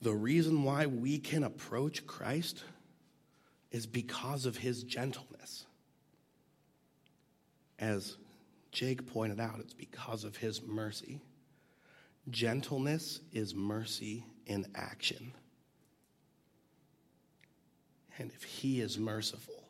The 0.00 0.14
reason 0.14 0.62
why 0.62 0.86
we 0.86 1.18
can 1.18 1.44
approach 1.44 2.06
Christ 2.06 2.64
is 3.70 3.86
because 3.86 4.46
of 4.46 4.56
his 4.56 4.82
gentleness. 4.82 5.66
As 7.78 8.16
Jake 8.72 9.06
pointed 9.06 9.40
out, 9.40 9.60
it's 9.60 9.74
because 9.74 10.24
of 10.24 10.36
his 10.36 10.62
mercy. 10.62 11.20
Gentleness 12.30 13.20
is 13.32 13.54
mercy 13.54 14.24
in 14.46 14.66
action. 14.74 15.32
And 18.18 18.30
if 18.34 18.42
he 18.42 18.80
is 18.80 18.98
merciful, 18.98 19.64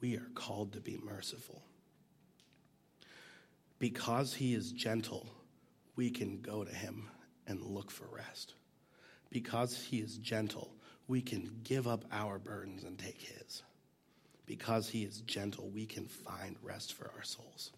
we 0.00 0.16
are 0.16 0.28
called 0.34 0.72
to 0.72 0.80
be 0.80 0.98
merciful. 1.04 1.62
Because 3.78 4.34
he 4.34 4.54
is 4.54 4.72
gentle, 4.72 5.28
we 5.96 6.10
can 6.10 6.40
go 6.40 6.64
to 6.64 6.74
him 6.74 7.08
and 7.46 7.62
look 7.62 7.90
for 7.90 8.06
rest. 8.10 8.54
Because 9.30 9.80
he 9.80 9.98
is 9.98 10.18
gentle, 10.18 10.72
we 11.08 11.20
can 11.20 11.50
give 11.64 11.86
up 11.86 12.04
our 12.10 12.38
burdens 12.38 12.84
and 12.84 12.98
take 12.98 13.20
his. 13.20 13.62
Because 14.46 14.88
he 14.88 15.04
is 15.04 15.20
gentle, 15.20 15.70
we 15.70 15.86
can 15.86 16.06
find 16.06 16.56
rest 16.62 16.94
for 16.94 17.10
our 17.16 17.22
souls. 17.22 17.72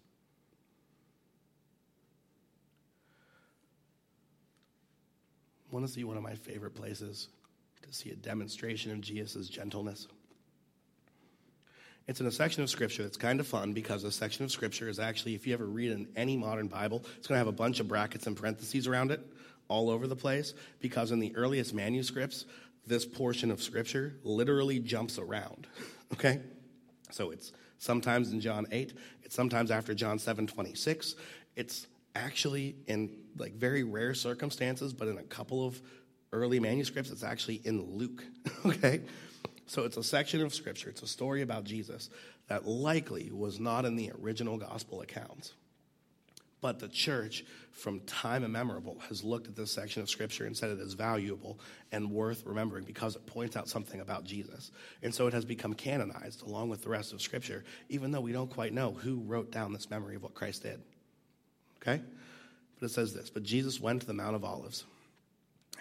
Want 5.75 5.85
to 5.85 5.91
see 5.91 6.05
one 6.05 6.15
of 6.15 6.23
my 6.23 6.35
favorite 6.35 6.73
places 6.73 7.27
to 7.81 7.93
see 7.93 8.09
a 8.09 8.15
demonstration 8.15 8.93
of 8.93 9.01
Jesus' 9.01 9.49
gentleness? 9.49 10.07
It's 12.07 12.21
in 12.21 12.27
a 12.27 12.31
section 12.31 12.63
of 12.63 12.69
Scripture 12.69 13.03
that's 13.03 13.17
kind 13.17 13.41
of 13.41 13.47
fun 13.47 13.73
because 13.73 14.05
a 14.05 14.11
section 14.13 14.45
of 14.45 14.53
Scripture 14.53 14.87
is 14.87 14.99
actually, 14.99 15.35
if 15.35 15.45
you 15.45 15.53
ever 15.53 15.65
read 15.65 15.91
in 15.91 16.07
any 16.15 16.37
modern 16.37 16.67
Bible, 16.69 17.03
it's 17.17 17.27
going 17.27 17.35
to 17.35 17.39
have 17.39 17.49
a 17.49 17.51
bunch 17.51 17.81
of 17.81 17.89
brackets 17.89 18.25
and 18.25 18.37
parentheses 18.37 18.87
around 18.87 19.11
it 19.11 19.19
all 19.67 19.89
over 19.89 20.07
the 20.07 20.15
place 20.15 20.53
because 20.79 21.11
in 21.11 21.19
the 21.19 21.35
earliest 21.35 21.73
manuscripts, 21.73 22.45
this 22.87 23.05
portion 23.05 23.51
of 23.51 23.61
Scripture 23.61 24.15
literally 24.23 24.79
jumps 24.79 25.19
around. 25.19 25.67
Okay? 26.13 26.39
So 27.11 27.31
it's 27.31 27.51
sometimes 27.79 28.31
in 28.31 28.39
John 28.39 28.65
8, 28.71 28.93
it's 29.23 29.35
sometimes 29.35 29.71
after 29.71 29.93
John 29.93 30.19
7 30.19 30.47
26. 30.47 31.15
It's 31.57 31.87
actually 32.15 32.75
in 32.87 33.17
like 33.37 33.53
very 33.53 33.83
rare 33.83 34.13
circumstances, 34.13 34.93
but 34.93 35.07
in 35.07 35.17
a 35.17 35.23
couple 35.23 35.65
of 35.65 35.81
early 36.31 36.59
manuscripts, 36.59 37.11
it's 37.11 37.23
actually 37.23 37.61
in 37.63 37.81
Luke. 37.81 38.23
okay? 38.65 39.01
So 39.67 39.83
it's 39.83 39.97
a 39.97 40.03
section 40.03 40.41
of 40.41 40.53
scripture, 40.53 40.89
it's 40.89 41.01
a 41.01 41.07
story 41.07 41.41
about 41.41 41.63
Jesus 41.63 42.09
that 42.47 42.67
likely 42.67 43.31
was 43.31 43.59
not 43.59 43.85
in 43.85 43.95
the 43.95 44.11
original 44.21 44.57
gospel 44.57 45.01
accounts. 45.01 45.53
But 46.61 46.79
the 46.79 46.87
church, 46.87 47.43
from 47.71 47.99
time 48.01 48.43
immemorable, 48.43 48.97
has 49.09 49.23
looked 49.23 49.47
at 49.47 49.55
this 49.55 49.71
section 49.71 50.01
of 50.01 50.09
scripture 50.09 50.45
and 50.45 50.55
said 50.55 50.71
it 50.71 50.79
is 50.79 50.93
valuable 50.93 51.59
and 51.91 52.11
worth 52.11 52.43
remembering 52.45 52.85
because 52.85 53.15
it 53.15 53.25
points 53.27 53.55
out 53.55 53.67
something 53.67 53.99
about 53.99 54.23
Jesus. 54.23 54.71
And 55.03 55.13
so 55.13 55.27
it 55.27 55.33
has 55.33 55.45
become 55.45 55.73
canonized 55.73 56.41
along 56.43 56.69
with 56.69 56.81
the 56.81 56.89
rest 56.89 57.13
of 57.13 57.21
scripture, 57.21 57.63
even 57.89 58.11
though 58.11 58.21
we 58.21 58.31
don't 58.31 58.49
quite 58.49 58.73
know 58.73 58.93
who 58.93 59.19
wrote 59.19 59.51
down 59.51 59.73
this 59.73 59.89
memory 59.89 60.15
of 60.15 60.23
what 60.23 60.33
Christ 60.33 60.63
did. 60.63 60.81
Okay? 61.85 62.01
But 62.79 62.85
it 62.87 62.93
says 62.93 63.13
this 63.13 63.29
But 63.29 63.43
Jesus 63.43 63.79
went 63.79 64.01
to 64.01 64.07
the 64.07 64.13
Mount 64.13 64.35
of 64.35 64.43
Olives. 64.43 64.85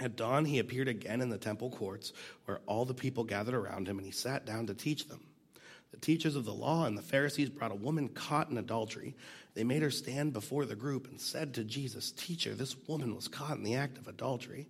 At 0.00 0.16
dawn, 0.16 0.44
he 0.44 0.58
appeared 0.58 0.88
again 0.88 1.20
in 1.20 1.28
the 1.28 1.38
temple 1.38 1.70
courts 1.70 2.12
where 2.46 2.61
all 2.66 2.84
the 2.84 2.94
people 2.94 3.23
gathered 3.23 3.54
around 3.54 3.87
him, 3.87 3.99
and 3.99 4.06
he 4.06 4.12
sat 4.12 4.44
down 4.44 4.66
to 4.66 4.75
teach 4.75 5.06
them. 5.06 5.20
The 5.92 6.00
teachers 6.00 6.34
of 6.34 6.44
the 6.44 6.52
law 6.52 6.87
and 6.87 6.99
the 6.99 7.02
Pharisees 7.02 7.49
brought 7.49 7.70
a 7.70 7.76
woman 7.76 8.08
caught 8.08 8.50
in 8.50 8.58
adultery. 8.58 9.14
They 9.54 9.62
made 9.62 9.82
her 9.82 9.92
stand 9.92 10.32
before 10.32 10.64
the 10.64 10.75
group 10.75 11.06
and 11.06 11.20
said 11.20 11.54
to 11.54 11.62
Jesus, 11.62 12.11
Teacher, 12.11 12.54
this 12.54 12.75
woman 12.88 13.14
was 13.14 13.28
caught 13.28 13.56
in 13.56 13.62
the 13.62 13.76
act 13.76 13.99
of 13.99 14.08
adultery. 14.08 14.66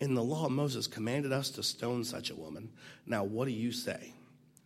In 0.00 0.14
the 0.14 0.22
law, 0.22 0.50
Moses 0.50 0.86
commanded 0.86 1.32
us 1.32 1.48
to 1.50 1.62
stone 1.62 2.04
such 2.04 2.28
a 2.28 2.36
woman. 2.36 2.70
Now, 3.06 3.24
what 3.24 3.46
do 3.46 3.52
you 3.52 3.72
say? 3.72 4.12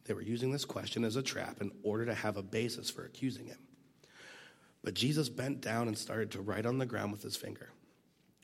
They 0.07 0.15
were 0.15 0.23
using 0.23 0.51
this 0.51 0.65
question 0.65 1.05
as 1.05 1.15
a 1.15 1.23
trap 1.23 1.61
in 1.61 1.71
order 1.85 2.07
to 2.07 2.15
have 2.15 2.37
a 2.37 2.43
basis 2.43 2.91
for 2.91 3.05
accusing 3.05 3.47
him. 3.47 3.59
But 4.89 4.95
Jesus 4.95 5.29
bent 5.29 5.61
down 5.61 5.87
and 5.87 5.99
started 5.99 6.31
to 6.31 6.41
write 6.41 6.65
on 6.65 6.79
the 6.79 6.87
ground 6.87 7.13
with 7.13 7.23
his 7.23 7.37
finger. 7.37 7.69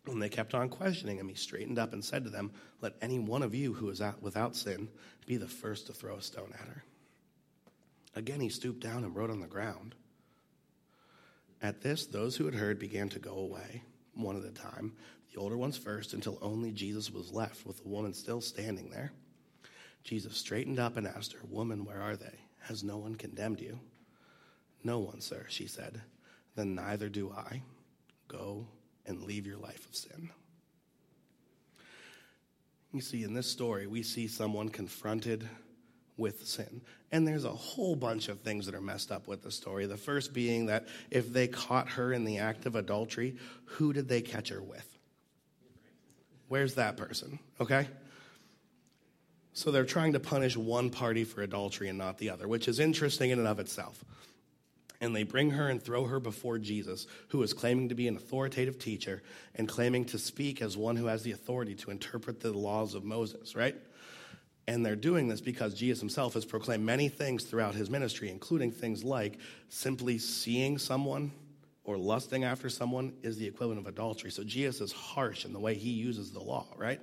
When 0.04 0.18
they 0.18 0.28
kept 0.28 0.52
on 0.52 0.68
questioning 0.68 1.16
him, 1.16 1.30
he 1.30 1.34
straightened 1.34 1.78
up 1.78 1.94
and 1.94 2.04
said 2.04 2.22
to 2.24 2.28
them, 2.28 2.52
Let 2.82 2.96
any 3.00 3.18
one 3.18 3.42
of 3.42 3.54
you 3.54 3.72
who 3.72 3.88
is 3.88 4.02
without 4.20 4.54
sin 4.54 4.90
be 5.24 5.38
the 5.38 5.48
first 5.48 5.86
to 5.86 5.94
throw 5.94 6.16
a 6.16 6.20
stone 6.20 6.52
at 6.52 6.68
her. 6.68 6.84
Again, 8.14 8.42
he 8.42 8.50
stooped 8.50 8.80
down 8.80 9.04
and 9.04 9.16
wrote 9.16 9.30
on 9.30 9.40
the 9.40 9.46
ground. 9.46 9.94
At 11.62 11.80
this, 11.80 12.04
those 12.04 12.36
who 12.36 12.44
had 12.44 12.54
heard 12.54 12.78
began 12.78 13.08
to 13.08 13.18
go 13.18 13.38
away, 13.38 13.82
one 14.12 14.36
at 14.36 14.44
a 14.44 14.50
time, 14.50 14.92
the 15.32 15.40
older 15.40 15.56
ones 15.56 15.78
first, 15.78 16.12
until 16.12 16.38
only 16.42 16.72
Jesus 16.72 17.10
was 17.10 17.32
left, 17.32 17.64
with 17.64 17.82
the 17.82 17.88
woman 17.88 18.12
still 18.12 18.42
standing 18.42 18.90
there. 18.90 19.12
Jesus 20.02 20.36
straightened 20.36 20.78
up 20.78 20.98
and 20.98 21.06
asked 21.06 21.32
her, 21.32 21.40
Woman, 21.48 21.86
where 21.86 22.02
are 22.02 22.16
they? 22.16 22.38
Has 22.64 22.84
no 22.84 22.98
one 22.98 23.14
condemned 23.14 23.62
you? 23.62 23.80
No 24.82 24.98
one, 24.98 25.22
sir, 25.22 25.46
she 25.48 25.66
said. 25.66 26.02
Then 26.54 26.74
neither 26.74 27.08
do 27.08 27.32
I. 27.32 27.62
Go 28.28 28.66
and 29.06 29.22
leave 29.22 29.46
your 29.46 29.58
life 29.58 29.86
of 29.86 29.94
sin. 29.94 30.30
You 32.92 33.00
see, 33.00 33.24
in 33.24 33.34
this 33.34 33.50
story, 33.50 33.86
we 33.86 34.02
see 34.02 34.28
someone 34.28 34.68
confronted 34.68 35.48
with 36.16 36.46
sin. 36.46 36.80
And 37.10 37.26
there's 37.26 37.44
a 37.44 37.50
whole 37.50 37.96
bunch 37.96 38.28
of 38.28 38.40
things 38.40 38.66
that 38.66 38.74
are 38.74 38.80
messed 38.80 39.10
up 39.10 39.26
with 39.26 39.42
the 39.42 39.50
story. 39.50 39.86
The 39.86 39.96
first 39.96 40.32
being 40.32 40.66
that 40.66 40.86
if 41.10 41.32
they 41.32 41.48
caught 41.48 41.88
her 41.90 42.12
in 42.12 42.24
the 42.24 42.38
act 42.38 42.66
of 42.66 42.76
adultery, 42.76 43.36
who 43.64 43.92
did 43.92 44.08
they 44.08 44.20
catch 44.20 44.48
her 44.50 44.62
with? 44.62 44.88
Where's 46.46 46.74
that 46.74 46.96
person? 46.96 47.40
Okay? 47.60 47.88
So 49.54 49.72
they're 49.72 49.84
trying 49.84 50.12
to 50.12 50.20
punish 50.20 50.56
one 50.56 50.90
party 50.90 51.24
for 51.24 51.42
adultery 51.42 51.88
and 51.88 51.98
not 51.98 52.18
the 52.18 52.30
other, 52.30 52.46
which 52.46 52.68
is 52.68 52.78
interesting 52.78 53.30
in 53.30 53.40
and 53.40 53.48
of 53.48 53.58
itself 53.58 54.04
and 55.04 55.14
they 55.14 55.22
bring 55.22 55.50
her 55.50 55.68
and 55.68 55.82
throw 55.82 56.06
her 56.06 56.18
before 56.18 56.58
Jesus, 56.58 57.06
who 57.28 57.42
is 57.42 57.52
claiming 57.52 57.90
to 57.90 57.94
be 57.94 58.08
an 58.08 58.16
authoritative 58.16 58.78
teacher 58.78 59.22
and 59.54 59.68
claiming 59.68 60.04
to 60.06 60.18
speak 60.18 60.62
as 60.62 60.76
one 60.76 60.96
who 60.96 61.06
has 61.06 61.22
the 61.22 61.32
authority 61.32 61.74
to 61.74 61.90
interpret 61.90 62.40
the 62.40 62.52
laws 62.52 62.94
of 62.94 63.04
Moses, 63.04 63.54
right? 63.54 63.76
And 64.66 64.84
they're 64.84 64.96
doing 64.96 65.28
this 65.28 65.42
because 65.42 65.74
Jesus 65.74 66.00
himself 66.00 66.34
has 66.34 66.46
proclaimed 66.46 66.84
many 66.84 67.10
things 67.10 67.44
throughout 67.44 67.74
his 67.74 67.90
ministry, 67.90 68.30
including 68.30 68.72
things 68.72 69.04
like 69.04 69.38
simply 69.68 70.16
seeing 70.16 70.78
someone 70.78 71.32
or 71.84 71.98
lusting 71.98 72.44
after 72.44 72.70
someone 72.70 73.12
is 73.22 73.36
the 73.36 73.46
equivalent 73.46 73.80
of 73.80 73.86
adultery. 73.86 74.30
So 74.30 74.42
Jesus 74.42 74.80
is 74.80 74.92
harsh 74.92 75.44
in 75.44 75.52
the 75.52 75.60
way 75.60 75.74
he 75.74 75.90
uses 75.90 76.32
the 76.32 76.40
law, 76.40 76.66
right? 76.78 77.00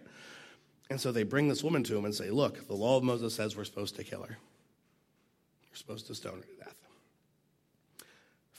And 0.90 1.00
so 1.00 1.12
they 1.12 1.22
bring 1.22 1.48
this 1.48 1.64
woman 1.64 1.84
to 1.84 1.96
him 1.96 2.06
and 2.06 2.16
say, 2.16 2.32
Look, 2.32 2.68
the 2.68 2.74
law 2.74 2.98
of 2.98 3.04
Moses 3.04 3.36
says 3.36 3.56
we're 3.56 3.64
supposed 3.64 3.96
to 3.98 4.04
kill 4.04 4.24
her. 4.24 4.38
You're 5.70 5.76
supposed 5.76 6.08
to 6.08 6.16
stone 6.16 6.38
her 6.38 6.42
to 6.42 6.66
death. 6.66 6.76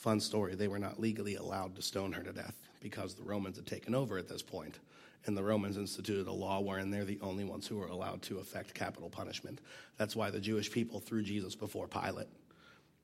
Fun 0.02 0.18
story 0.18 0.56
they 0.56 0.66
were 0.66 0.80
not 0.80 0.98
legally 0.98 1.36
allowed 1.36 1.76
to 1.76 1.80
stone 1.80 2.10
her 2.10 2.24
to 2.24 2.32
death 2.32 2.56
because 2.80 3.14
the 3.14 3.22
Romans 3.22 3.54
had 3.54 3.68
taken 3.68 3.94
over 3.94 4.18
at 4.18 4.28
this 4.28 4.42
point, 4.42 4.80
and 5.26 5.36
the 5.36 5.44
Romans 5.44 5.76
instituted 5.76 6.26
a 6.26 6.32
law 6.32 6.58
wherein 6.58 6.90
they're 6.90 7.04
the 7.04 7.20
only 7.22 7.44
ones 7.44 7.68
who 7.68 7.80
are 7.80 7.86
allowed 7.86 8.20
to 8.22 8.40
effect 8.40 8.74
capital 8.74 9.08
punishment. 9.08 9.60
That's 9.98 10.16
why 10.16 10.30
the 10.30 10.40
Jewish 10.40 10.72
people 10.72 10.98
threw 10.98 11.22
Jesus 11.22 11.54
before 11.54 11.86
Pilate, 11.86 12.26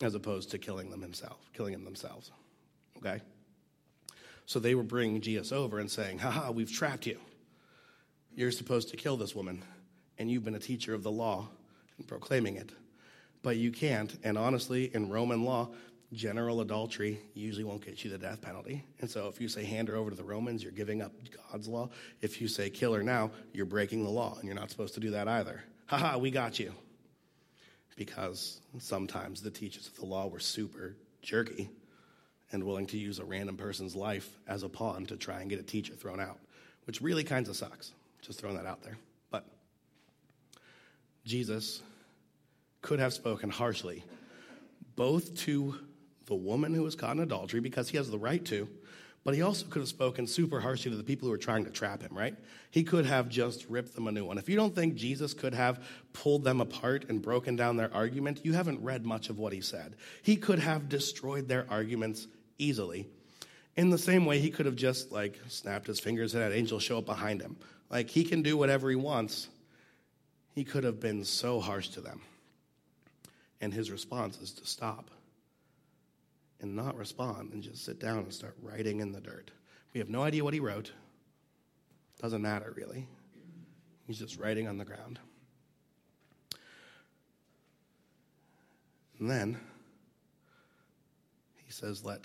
as 0.01 0.17
opposed 0.17 0.51
to 0.51 0.59
killing 0.59 0.91
them 0.91 1.01
himself, 1.01 1.39
killing 1.53 1.73
him 1.73 1.85
themselves. 1.85 2.33
Okay? 2.97 3.21
So 4.47 4.59
they 4.59 4.75
were 4.75 4.83
bringing 4.83 5.21
Jesus 5.21 5.53
over 5.53 5.79
and 5.79 5.89
saying, 5.89 6.19
"Ha 6.19 6.51
we've 6.51 6.73
trapped 6.73 7.07
you. 7.07 7.21
You're 8.35 8.51
supposed 8.51 8.89
to 8.89 8.97
kill 8.97 9.17
this 9.17 9.37
woman, 9.37 9.63
and 10.19 10.29
you've 10.29 10.45
been 10.45 10.57
a 10.57 10.59
teacher 10.59 10.95
of 10.95 11.05
the 11.05 11.13
law 11.13 11.49
and 11.97 12.09
proclaiming 12.09 12.57
it, 12.57 12.73
but 13.43 13.57
you 13.57 13.71
can't." 13.71 14.19
And 14.25 14.37
honestly, 14.37 14.93
in 14.93 15.11
Roman 15.11 15.45
law, 15.45 15.71
general 16.13 16.61
adultery 16.61 17.21
usually 17.35 17.65
won't 17.65 17.85
get 17.85 18.03
you 18.03 18.11
the 18.11 18.19
death 18.19 18.41
penalty. 18.41 18.85
And 19.01 19.11
so 19.11 19.29
if 19.29 19.41
you 19.41 19.49
say 19.49 19.65
hand 19.65 19.89
her 19.89 19.97
over 19.97 20.11
to 20.11 20.17
the 20.17 20.25
Romans, 20.25 20.63
you're 20.63 20.73
giving 20.73 21.03
up 21.03 21.13
God's 21.51 21.69
law. 21.69 21.91
If 22.23 22.41
you 22.41 22.49
say 22.49 22.71
kill 22.71 22.95
her 22.95 23.03
now, 23.03 23.31
you're 23.53 23.67
breaking 23.67 24.05
the 24.05 24.11
law, 24.11 24.37
and 24.37 24.45
you're 24.45 24.55
not 24.55 24.71
supposed 24.71 24.95
to 24.95 25.01
do 25.01 25.11
that 25.11 25.29
either. 25.29 25.63
Haha, 25.87 26.19
we 26.19 26.31
got 26.31 26.59
you. 26.59 26.73
Because 27.97 28.61
sometimes 28.79 29.43
the 29.43 29.51
teachers 29.51 29.87
of 29.89 29.97
the 29.97 30.07
law 30.07 30.29
were 30.29 30.39
super 30.39 30.95
jerky 31.21 31.69
and 32.53 32.65
willing 32.65 32.87
to 32.87 32.97
use 32.97 33.19
a 33.19 33.25
random 33.25 33.57
person's 33.57 33.95
life 33.95 34.31
as 34.47 34.63
a 34.63 34.69
pawn 34.69 35.05
to 35.07 35.17
try 35.17 35.41
and 35.41 35.51
get 35.51 35.61
a 35.61 35.65
teacher 35.65 35.95
thrown 35.95 36.21
out, 36.21 36.39
which 36.87 37.03
really 37.03 37.25
kind 37.25 37.47
of 37.49 37.57
sucks. 37.57 37.93
Just 38.23 38.41
throwing 38.41 38.57
that 38.57 38.67
out 38.67 38.83
there. 38.83 38.97
But 39.31 39.45
Jesus 41.27 41.83
could 42.81 43.01
have 43.01 43.13
spoken 43.13 43.51
harshly, 43.51 44.05
both 44.97 45.37
to 45.41 45.75
the 46.29 46.35
woman 46.35 46.73
who 46.75 46.83
was 46.83 46.95
caught 46.95 47.17
in 47.17 47.23
adultery, 47.23 47.61
because 47.61 47.89
he 47.89 47.97
has 47.97 48.11
the 48.11 48.19
right 48.19 48.45
to, 48.47 48.69
but 49.25 49.35
he 49.35 49.43
also 49.43 49.67
could 49.67 49.81
have 49.81 49.89
spoken 49.89 50.27
super 50.27 50.61
harshly 50.61 50.91
to 50.91 50.97
the 50.97 51.03
people 51.03 51.27
who 51.27 51.33
were 51.33 51.39
trying 51.39 51.65
to 51.65 51.71
trap 51.71 52.01
him, 52.03 52.17
right? 52.17 52.37
He 52.71 52.85
could 52.85 53.05
have 53.05 53.29
just 53.29 53.69
ripped 53.69 53.95
them 53.95 54.07
a 54.07 54.13
new 54.13 54.25
one. 54.25 54.39
If 54.39 54.49
you 54.49 54.57
don't 54.57 54.75
think 54.75 54.95
Jesus 54.95 55.35
could 55.35 55.55
have 55.55 55.85
pulled 56.13 56.45
them 56.45 56.61
apart 56.61 57.07
and 57.09 57.21
broken 57.21 57.57
down 57.57 57.77
their 57.77 57.93
argument, 57.93 58.41
you 58.45 58.53
haven't 58.53 58.83
read 58.83 59.05
much 59.05 59.29
of 59.29 59.39
what 59.39 59.53
he 59.53 59.61
said. 59.61 59.97
He 60.23 60.37
could 60.37 60.61
have 60.61 60.89
destroyed 60.89 61.49
their 61.49 61.67
arguments 61.69 62.27
easily. 62.59 63.07
In 63.77 63.91
the 63.91 63.99
same 63.99 64.25
way, 64.25 64.39
he 64.39 64.51
could 64.51 64.67
have 64.67 64.77
just 64.77 65.13
like 65.13 65.39
snapped 65.49 65.87
his 65.89 66.01
fingers 66.01 66.35
and 66.35 66.43
had 66.43 66.53
angels 66.53 66.83
show 66.83 66.99
up 66.99 67.07
behind 67.07 67.43
him. 67.43 67.57
Like 67.91 68.11
he 68.11 68.25
can 68.25 68.43
do 68.43 68.57
whatever 68.57 68.89
he 68.89 68.97
wants. 68.97 69.49
He 70.55 70.65
could 70.65 70.85
have 70.85 71.01
been 71.01 71.25
so 71.25 71.61
harsh 71.61 71.89
to 71.91 72.01
them. 72.01 72.21
And 73.61 73.75
his 73.75 73.91
response 73.91 74.41
is 74.41 74.53
to 74.53 74.67
stop 74.67 75.11
and 76.61 76.75
not 76.75 76.97
respond 76.97 77.53
and 77.53 77.63
just 77.63 77.85
sit 77.85 78.01
down 78.01 78.19
and 78.19 78.33
start 78.33 78.57
writing 78.63 79.01
in 79.01 79.13
the 79.13 79.21
dirt. 79.21 79.51
We 79.95 80.01
have 80.01 80.09
no 80.09 80.23
idea 80.23 80.45
what 80.45 80.55
he 80.55 80.61
wrote. 80.61 80.93
Doesn't 82.21 82.43
matter 82.43 82.73
really. 82.77 83.07
He's 84.07 84.19
just 84.19 84.39
writing 84.39 84.67
on 84.67 84.79
the 84.79 84.85
ground. 84.85 85.19
And 89.19 89.31
then 89.31 89.59
he 91.65 91.73
says, 91.73 92.05
Let 92.05 92.23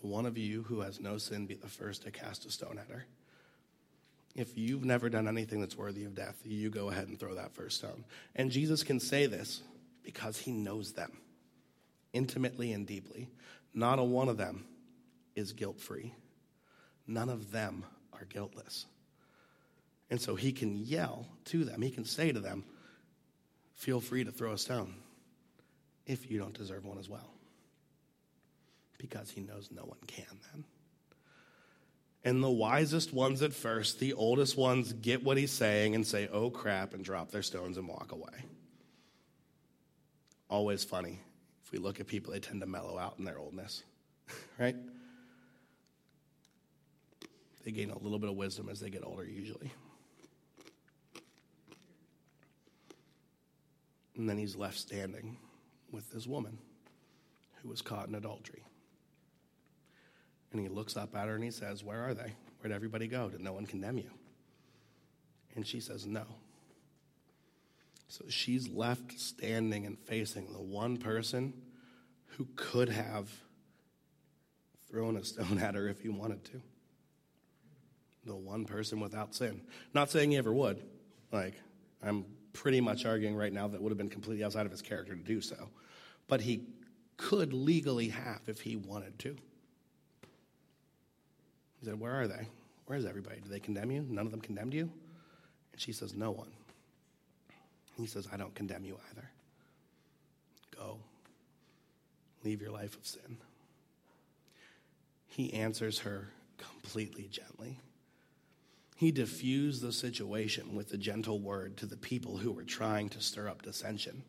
the 0.00 0.06
one 0.06 0.26
of 0.26 0.36
you 0.36 0.62
who 0.62 0.80
has 0.80 1.00
no 1.00 1.18
sin 1.18 1.46
be 1.46 1.54
the 1.54 1.68
first 1.68 2.02
to 2.02 2.10
cast 2.10 2.44
a 2.44 2.50
stone 2.50 2.78
at 2.78 2.88
her. 2.88 3.06
If 4.34 4.56
you've 4.56 4.84
never 4.84 5.08
done 5.08 5.28
anything 5.28 5.60
that's 5.60 5.76
worthy 5.76 6.04
of 6.04 6.14
death, 6.14 6.40
you 6.44 6.70
go 6.70 6.90
ahead 6.90 7.08
and 7.08 7.18
throw 7.18 7.34
that 7.34 7.54
first 7.54 7.78
stone. 7.78 8.04
And 8.34 8.50
Jesus 8.50 8.82
can 8.82 8.98
say 8.98 9.26
this 9.26 9.62
because 10.02 10.38
he 10.38 10.52
knows 10.52 10.92
them 10.92 11.21
intimately 12.12 12.72
and 12.72 12.86
deeply. 12.86 13.28
Not 13.74 13.98
a 13.98 14.02
one 14.02 14.28
of 14.28 14.36
them 14.36 14.64
is 15.34 15.52
guilt 15.52 15.80
free. 15.80 16.14
None 17.06 17.28
of 17.28 17.50
them 17.50 17.84
are 18.12 18.24
guiltless. 18.26 18.86
And 20.10 20.20
so 20.20 20.34
he 20.34 20.52
can 20.52 20.76
yell 20.76 21.26
to 21.46 21.64
them, 21.64 21.80
he 21.82 21.90
can 21.90 22.04
say 22.04 22.32
to 22.32 22.40
them, 22.40 22.64
Feel 23.74 24.00
free 24.00 24.22
to 24.22 24.30
throw 24.30 24.52
a 24.52 24.58
stone 24.58 24.94
if 26.06 26.30
you 26.30 26.38
don't 26.38 26.54
deserve 26.54 26.84
one 26.84 26.98
as 26.98 27.08
well. 27.08 27.32
Because 28.98 29.30
he 29.30 29.40
knows 29.40 29.70
no 29.72 29.82
one 29.82 29.98
can 30.06 30.24
then. 30.52 30.64
And 32.22 32.44
the 32.44 32.50
wisest 32.50 33.12
ones 33.12 33.42
at 33.42 33.52
first, 33.52 33.98
the 33.98 34.12
oldest 34.12 34.56
ones, 34.56 34.92
get 34.92 35.24
what 35.24 35.36
he's 35.36 35.50
saying 35.50 35.96
and 35.96 36.06
say, 36.06 36.28
oh 36.32 36.50
crap, 36.50 36.94
and 36.94 37.04
drop 37.04 37.32
their 37.32 37.42
stones 37.42 37.76
and 37.76 37.88
walk 37.88 38.12
away. 38.12 38.44
Always 40.48 40.84
funny 40.84 41.18
we 41.70 41.78
look 41.78 42.00
at 42.00 42.06
people, 42.06 42.32
they 42.32 42.40
tend 42.40 42.60
to 42.60 42.66
mellow 42.66 42.98
out 42.98 43.14
in 43.18 43.24
their 43.24 43.38
oldness, 43.38 43.82
right? 44.58 44.76
They 47.64 47.70
gain 47.70 47.90
a 47.90 47.98
little 47.98 48.18
bit 48.18 48.28
of 48.28 48.36
wisdom 48.36 48.68
as 48.68 48.80
they 48.80 48.90
get 48.90 49.04
older, 49.04 49.24
usually. 49.24 49.70
And 54.16 54.28
then 54.28 54.36
he's 54.36 54.56
left 54.56 54.78
standing 54.78 55.36
with 55.90 56.10
this 56.10 56.26
woman 56.26 56.58
who 57.62 57.68
was 57.68 57.80
caught 57.80 58.08
in 58.08 58.14
adultery. 58.14 58.64
And 60.52 60.60
he 60.60 60.68
looks 60.68 60.96
up 60.96 61.16
at 61.16 61.28
her 61.28 61.34
and 61.34 61.44
he 61.44 61.50
says, 61.50 61.82
Where 61.82 62.02
are 62.02 62.14
they? 62.14 62.34
Where'd 62.60 62.74
everybody 62.74 63.06
go? 63.06 63.30
Did 63.30 63.40
no 63.40 63.52
one 63.52 63.64
condemn 63.64 63.98
you? 63.98 64.10
And 65.54 65.66
she 65.66 65.80
says, 65.80 66.06
No. 66.06 66.24
So 68.12 68.26
she's 68.28 68.68
left 68.68 69.18
standing 69.18 69.86
and 69.86 69.98
facing 69.98 70.52
the 70.52 70.60
one 70.60 70.98
person 70.98 71.54
who 72.36 72.46
could 72.56 72.90
have 72.90 73.30
thrown 74.90 75.16
a 75.16 75.24
stone 75.24 75.58
at 75.62 75.74
her 75.74 75.88
if 75.88 76.02
he 76.02 76.10
wanted 76.10 76.44
to. 76.44 76.60
The 78.26 78.36
one 78.36 78.66
person 78.66 79.00
without 79.00 79.34
sin. 79.34 79.62
Not 79.94 80.10
saying 80.10 80.32
he 80.32 80.36
ever 80.36 80.52
would. 80.52 80.82
Like, 81.32 81.54
I'm 82.02 82.26
pretty 82.52 82.82
much 82.82 83.06
arguing 83.06 83.34
right 83.34 83.50
now 83.52 83.66
that 83.68 83.80
would 83.80 83.88
have 83.88 83.96
been 83.96 84.10
completely 84.10 84.44
outside 84.44 84.66
of 84.66 84.72
his 84.72 84.82
character 84.82 85.14
to 85.14 85.22
do 85.22 85.40
so. 85.40 85.70
But 86.28 86.42
he 86.42 86.66
could 87.16 87.54
legally 87.54 88.10
have 88.10 88.42
if 88.46 88.60
he 88.60 88.76
wanted 88.76 89.18
to. 89.20 89.36
He 91.80 91.86
said, 91.86 91.98
Where 91.98 92.12
are 92.12 92.28
they? 92.28 92.46
Where's 92.84 93.06
everybody? 93.06 93.40
Do 93.40 93.48
they 93.48 93.58
condemn 93.58 93.90
you? 93.90 94.04
None 94.06 94.26
of 94.26 94.32
them 94.32 94.42
condemned 94.42 94.74
you? 94.74 94.90
And 95.72 95.80
she 95.80 95.92
says, 95.92 96.12
No 96.12 96.30
one. 96.30 96.50
He 97.96 98.06
says, 98.06 98.26
I 98.32 98.36
don't 98.36 98.54
condemn 98.54 98.84
you 98.84 98.98
either. 99.10 99.30
Go. 100.76 100.98
Leave 102.44 102.60
your 102.60 102.70
life 102.70 102.96
of 102.96 103.06
sin. 103.06 103.36
He 105.28 105.52
answers 105.54 106.00
her 106.00 106.30
completely 106.58 107.28
gently. 107.30 107.78
He 108.96 109.10
diffused 109.10 109.82
the 109.82 109.92
situation 109.92 110.74
with 110.74 110.92
a 110.92 110.96
gentle 110.96 111.40
word 111.40 111.76
to 111.78 111.86
the 111.86 111.96
people 111.96 112.36
who 112.36 112.52
were 112.52 112.64
trying 112.64 113.08
to 113.10 113.20
stir 113.20 113.48
up 113.48 113.62
dissension. 113.62 114.22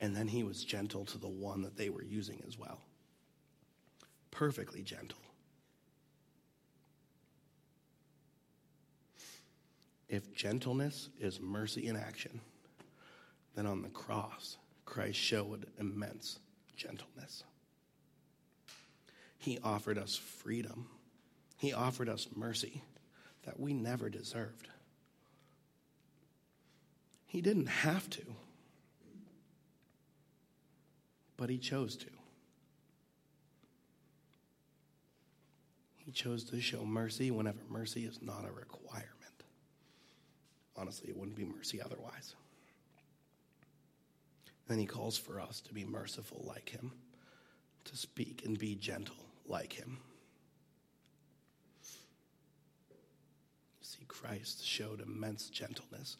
And 0.00 0.14
then 0.14 0.28
he 0.28 0.44
was 0.44 0.64
gentle 0.64 1.04
to 1.06 1.18
the 1.18 1.28
one 1.28 1.62
that 1.62 1.76
they 1.76 1.90
were 1.90 2.04
using 2.04 2.42
as 2.46 2.58
well. 2.58 2.80
Perfectly 4.30 4.82
gentle. 4.82 5.18
If 10.08 10.32
gentleness 10.34 11.10
is 11.20 11.40
mercy 11.40 11.86
in 11.86 11.96
action, 11.96 12.40
then 13.58 13.66
on 13.66 13.82
the 13.82 13.88
cross, 13.88 14.56
Christ 14.84 15.18
showed 15.18 15.66
immense 15.80 16.38
gentleness. 16.76 17.42
He 19.36 19.58
offered 19.64 19.98
us 19.98 20.14
freedom. 20.14 20.86
He 21.56 21.72
offered 21.72 22.08
us 22.08 22.28
mercy 22.36 22.84
that 23.44 23.58
we 23.58 23.74
never 23.74 24.10
deserved. 24.10 24.68
He 27.26 27.40
didn't 27.40 27.66
have 27.66 28.08
to, 28.10 28.22
but 31.36 31.50
he 31.50 31.58
chose 31.58 31.96
to. 31.96 32.10
He 35.96 36.12
chose 36.12 36.44
to 36.44 36.60
show 36.60 36.84
mercy 36.84 37.32
whenever 37.32 37.58
mercy 37.68 38.04
is 38.04 38.22
not 38.22 38.44
a 38.48 38.52
requirement. 38.52 39.08
Honestly, 40.76 41.08
it 41.08 41.16
wouldn't 41.16 41.36
be 41.36 41.44
mercy 41.44 41.82
otherwise. 41.82 42.36
Then 44.68 44.78
he 44.78 44.86
calls 44.86 45.16
for 45.16 45.40
us 45.40 45.60
to 45.62 45.72
be 45.72 45.84
merciful 45.84 46.44
like 46.46 46.68
him, 46.68 46.92
to 47.84 47.96
speak 47.96 48.42
and 48.44 48.58
be 48.58 48.74
gentle 48.74 49.16
like 49.46 49.72
him. 49.72 49.98
See, 53.80 54.04
Christ 54.06 54.64
showed 54.64 55.00
immense 55.00 55.48
gentleness. 55.48 56.18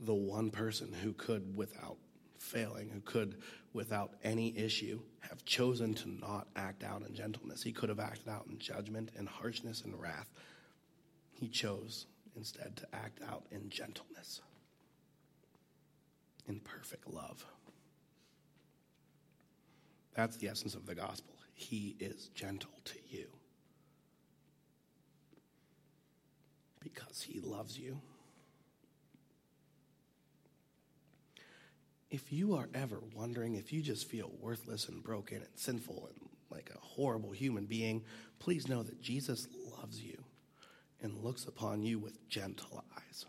The 0.00 0.12
one 0.12 0.50
person 0.50 0.92
who 0.92 1.12
could, 1.12 1.56
without 1.56 1.96
failing, 2.40 2.90
who 2.90 3.00
could, 3.00 3.36
without 3.72 4.14
any 4.24 4.56
issue, 4.58 5.00
have 5.20 5.44
chosen 5.44 5.94
to 5.94 6.08
not 6.08 6.48
act 6.56 6.82
out 6.82 7.02
in 7.06 7.14
gentleness. 7.14 7.62
He 7.62 7.72
could 7.72 7.88
have 7.90 8.00
acted 8.00 8.28
out 8.28 8.46
in 8.50 8.58
judgment 8.58 9.12
and 9.16 9.28
harshness 9.28 9.82
and 9.82 9.98
wrath. 10.00 10.28
He 11.30 11.46
chose 11.46 12.06
instead 12.34 12.76
to 12.76 12.88
act 12.92 13.20
out 13.28 13.44
in 13.52 13.70
gentleness, 13.70 14.40
in 16.48 16.58
perfect 16.58 17.08
love. 17.08 17.46
That's 20.14 20.36
the 20.36 20.48
essence 20.48 20.74
of 20.74 20.86
the 20.86 20.94
gospel. 20.94 21.34
He 21.54 21.96
is 22.00 22.28
gentle 22.34 22.70
to 22.84 22.98
you 23.08 23.26
because 26.80 27.22
he 27.22 27.40
loves 27.40 27.78
you. 27.78 28.00
If 32.10 32.32
you 32.32 32.54
are 32.54 32.68
ever 32.74 33.00
wondering 33.14 33.56
if 33.56 33.72
you 33.72 33.82
just 33.82 34.08
feel 34.08 34.30
worthless 34.40 34.88
and 34.88 35.02
broken 35.02 35.38
and 35.38 35.48
sinful 35.56 36.08
and 36.10 36.28
like 36.50 36.70
a 36.72 36.78
horrible 36.78 37.32
human 37.32 37.64
being, 37.64 38.04
please 38.38 38.68
know 38.68 38.84
that 38.84 39.00
Jesus 39.00 39.48
loves 39.76 40.00
you 40.00 40.22
and 41.02 41.24
looks 41.24 41.46
upon 41.46 41.82
you 41.82 41.98
with 41.98 42.28
gentle 42.28 42.84
eyes. 42.96 43.26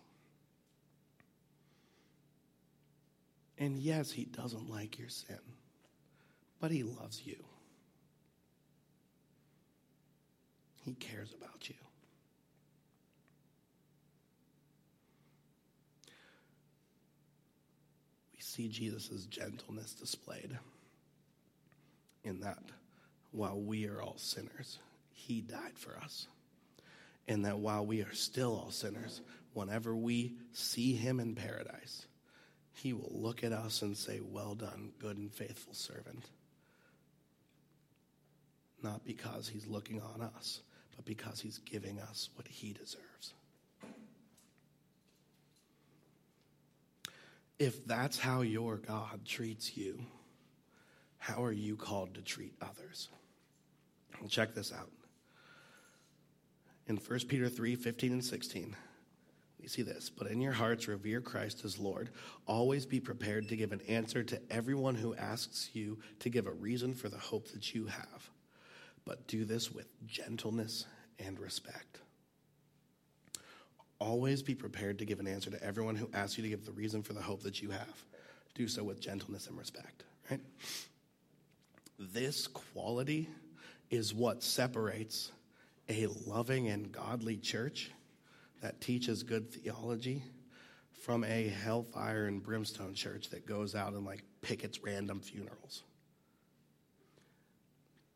And 3.58 3.80
yes, 3.80 4.12
he 4.12 4.26
doesn't 4.26 4.70
like 4.70 5.00
your 5.00 5.10
sin 5.10 5.40
but 6.60 6.72
He 6.72 6.84
loves 6.84 7.22
you. 7.26 7.36
He 10.84 10.94
cares 10.94 11.34
about 11.34 11.68
you. 11.68 11.76
We 18.34 18.40
see 18.40 18.68
Jesus' 18.68 19.26
gentleness 19.26 19.94
displayed 19.94 20.58
in 22.24 22.40
that 22.42 22.60
while 23.32 23.60
we 23.60 23.88
are 23.88 24.02
all 24.02 24.18
sinners, 24.18 24.80
He 25.12 25.42
died 25.42 25.78
for 25.78 25.98
us. 25.98 26.28
And 27.28 27.44
that 27.46 27.58
while 27.58 27.84
we 27.84 28.02
are 28.02 28.14
still 28.14 28.56
all 28.56 28.70
sinners, 28.70 29.22
whenever 29.56 29.96
we 29.96 30.36
see 30.52 30.94
him 30.94 31.20
in 31.20 31.34
paradise, 31.34 32.06
he 32.74 32.94
will 32.94 33.12
look 33.12 33.44
at 33.44 33.52
us 33.52 33.82
and 33.82 33.98
say, 33.98 34.20
Well 34.20 34.54
done, 34.54 34.92
good 35.00 35.18
and 35.18 35.34
faithful 35.34 35.74
servant. 35.74 36.26
Not 38.86 39.04
because 39.04 39.48
he's 39.48 39.66
looking 39.66 40.00
on 40.00 40.22
us, 40.22 40.62
but 40.96 41.06
because 41.06 41.40
he's 41.40 41.58
giving 41.58 42.00
us 42.00 42.30
what 42.36 42.48
he 42.48 42.72
deserves. 42.72 43.34
If 47.58 47.84
that's 47.88 48.20
how 48.20 48.42
your 48.42 48.78
God 48.78 49.26
treats 49.26 49.76
you, 49.76 50.06
how 51.18 51.44
are 51.44 51.52
you 51.52 51.76
called 51.76 52.14
to 52.14 52.22
treat 52.22 52.54
others? 52.62 53.10
Well, 54.20 54.30
check 54.30 54.54
this 54.54 54.72
out. 54.72 54.92
In 56.86 56.98
1 56.98 57.20
Peter 57.28 57.50
3 57.50 57.76
15 57.76 58.12
and 58.12 58.24
16, 58.24 58.76
we 59.60 59.68
see 59.68 59.82
this. 59.82 60.12
But 60.12 60.28
in 60.28 60.42
your 60.42 60.54
hearts, 60.54 60.88
revere 60.88 61.22
Christ 61.22 61.66
as 61.66 61.80
Lord. 61.80 62.12
Always 62.46 62.86
be 62.86 63.00
prepared 63.00 63.50
to 63.50 63.56
give 63.56 63.72
an 63.72 63.82
answer 63.88 64.24
to 64.24 64.40
everyone 64.52 64.94
who 64.94 65.16
asks 65.16 65.72
you 65.74 65.98
to 66.20 66.30
give 66.30 66.46
a 66.46 66.52
reason 66.52 66.94
for 66.94 67.10
the 67.10 67.18
hope 67.18 67.48
that 67.54 67.74
you 67.74 67.88
have. 67.88 68.30
But 69.06 69.28
do 69.28 69.46
this 69.46 69.72
with 69.72 69.88
gentleness 70.08 70.86
and 71.20 71.40
respect. 71.40 72.00
Always 74.00 74.42
be 74.42 74.56
prepared 74.56 75.00
to 75.00 75.06
give 75.06 75.20
an 75.20 75.28
answer 75.28 75.50
to 75.52 75.64
everyone 75.64 75.96
who 75.96 76.10
asks 76.14 76.38
you 76.38 76.44
to 76.44 76.50
give 76.50 76.66
the 76.66 76.72
reason 76.72 77.02
for 77.02 77.14
the 77.14 77.22
hope 77.22 77.44
that 77.44 77.62
you 77.62 77.70
have. 77.70 78.04
Do 78.56 78.68
so 78.68 78.84
with 78.84 79.00
gentleness 79.00 79.48
and 79.48 79.58
respect, 79.58 80.04
right? 80.30 80.42
This 81.98 82.48
quality 82.48 83.30
is 83.90 84.14
what 84.14 84.44
separates 84.44 85.32
a 85.88 86.08
loving 86.26 86.68
and 86.68 86.92
godly 86.92 87.38
church 87.38 87.92
that 88.62 88.82
teaches 88.82 89.24
good 89.24 89.52
theology 89.52 90.24
from 91.02 91.24
a 91.24 91.48
hellfire 91.48 92.26
and 92.26 92.42
brimstone 92.42 92.94
church 92.94 93.30
that 93.30 93.46
goes 93.46 93.76
out 93.76 93.94
and 93.94 94.06
like 94.06 94.24
pickets 94.42 94.82
random 94.84 95.20
funerals. 95.20 95.84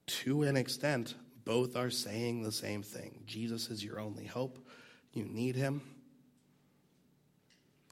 To 0.10 0.42
an 0.42 0.58
extent, 0.58 1.14
both 1.46 1.76
are 1.76 1.92
saying 1.92 2.42
the 2.42 2.52
same 2.52 2.82
thing. 2.82 3.22
Jesus 3.28 3.70
is 3.70 3.84
your 3.84 4.00
only 4.00 4.26
hope. 4.26 4.58
You 5.14 5.24
need 5.24 5.56
him. 5.56 5.82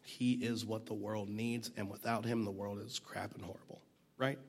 He 0.04 0.34
is 0.34 0.66
what 0.66 0.88
the 0.88 0.96
world 0.96 1.30
needs, 1.30 1.70
and 1.78 1.92
without 1.92 2.26
him, 2.26 2.44
the 2.44 2.52
world 2.52 2.80
is 2.84 2.98
crap 2.98 3.36
and 3.36 3.44
horrible, 3.44 3.82
right? 4.18 4.40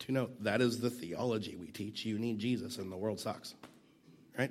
To 0.00 0.12
note, 0.12 0.42
that 0.42 0.60
is 0.60 0.80
the 0.80 0.90
theology 0.90 1.54
we 1.54 1.68
teach. 1.68 2.04
You 2.04 2.18
need 2.18 2.40
Jesus, 2.40 2.78
and 2.78 2.90
the 2.90 2.96
world 2.96 3.20
sucks, 3.20 3.54
right? 4.36 4.50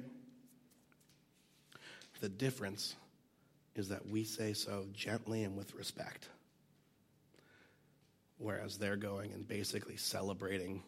The 2.22 2.30
difference 2.30 2.96
is 3.76 3.90
that 3.90 4.08
we 4.08 4.24
say 4.24 4.54
so 4.54 4.86
gently 4.94 5.44
and 5.44 5.58
with 5.58 5.74
respect, 5.76 6.30
whereas 8.38 8.78
they're 8.78 8.96
going 8.96 9.34
and 9.34 9.46
basically 9.46 9.98
celebrating 9.98 10.82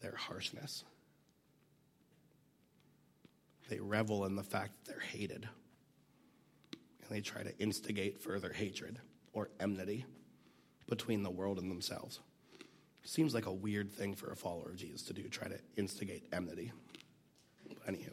their 0.00 0.14
harshness. 0.14 0.84
They 3.68 3.78
revel 3.78 4.24
in 4.24 4.34
the 4.34 4.42
fact 4.42 4.72
that 4.84 4.90
they're 4.90 5.00
hated, 5.00 5.48
and 6.72 7.10
they 7.10 7.20
try 7.20 7.42
to 7.42 7.56
instigate 7.58 8.20
further 8.20 8.52
hatred 8.52 8.98
or 9.32 9.50
enmity 9.60 10.04
between 10.88 11.22
the 11.22 11.30
world 11.30 11.58
and 11.58 11.70
themselves. 11.70 12.18
Seems 13.04 13.32
like 13.32 13.46
a 13.46 13.52
weird 13.52 13.92
thing 13.92 14.14
for 14.14 14.30
a 14.30 14.36
follower 14.36 14.70
of 14.70 14.76
Jesus 14.76 15.02
to 15.04 15.12
do, 15.12 15.22
try 15.28 15.48
to 15.48 15.58
instigate 15.76 16.24
enmity. 16.32 16.72
But 17.68 17.86
anywho 17.86 18.12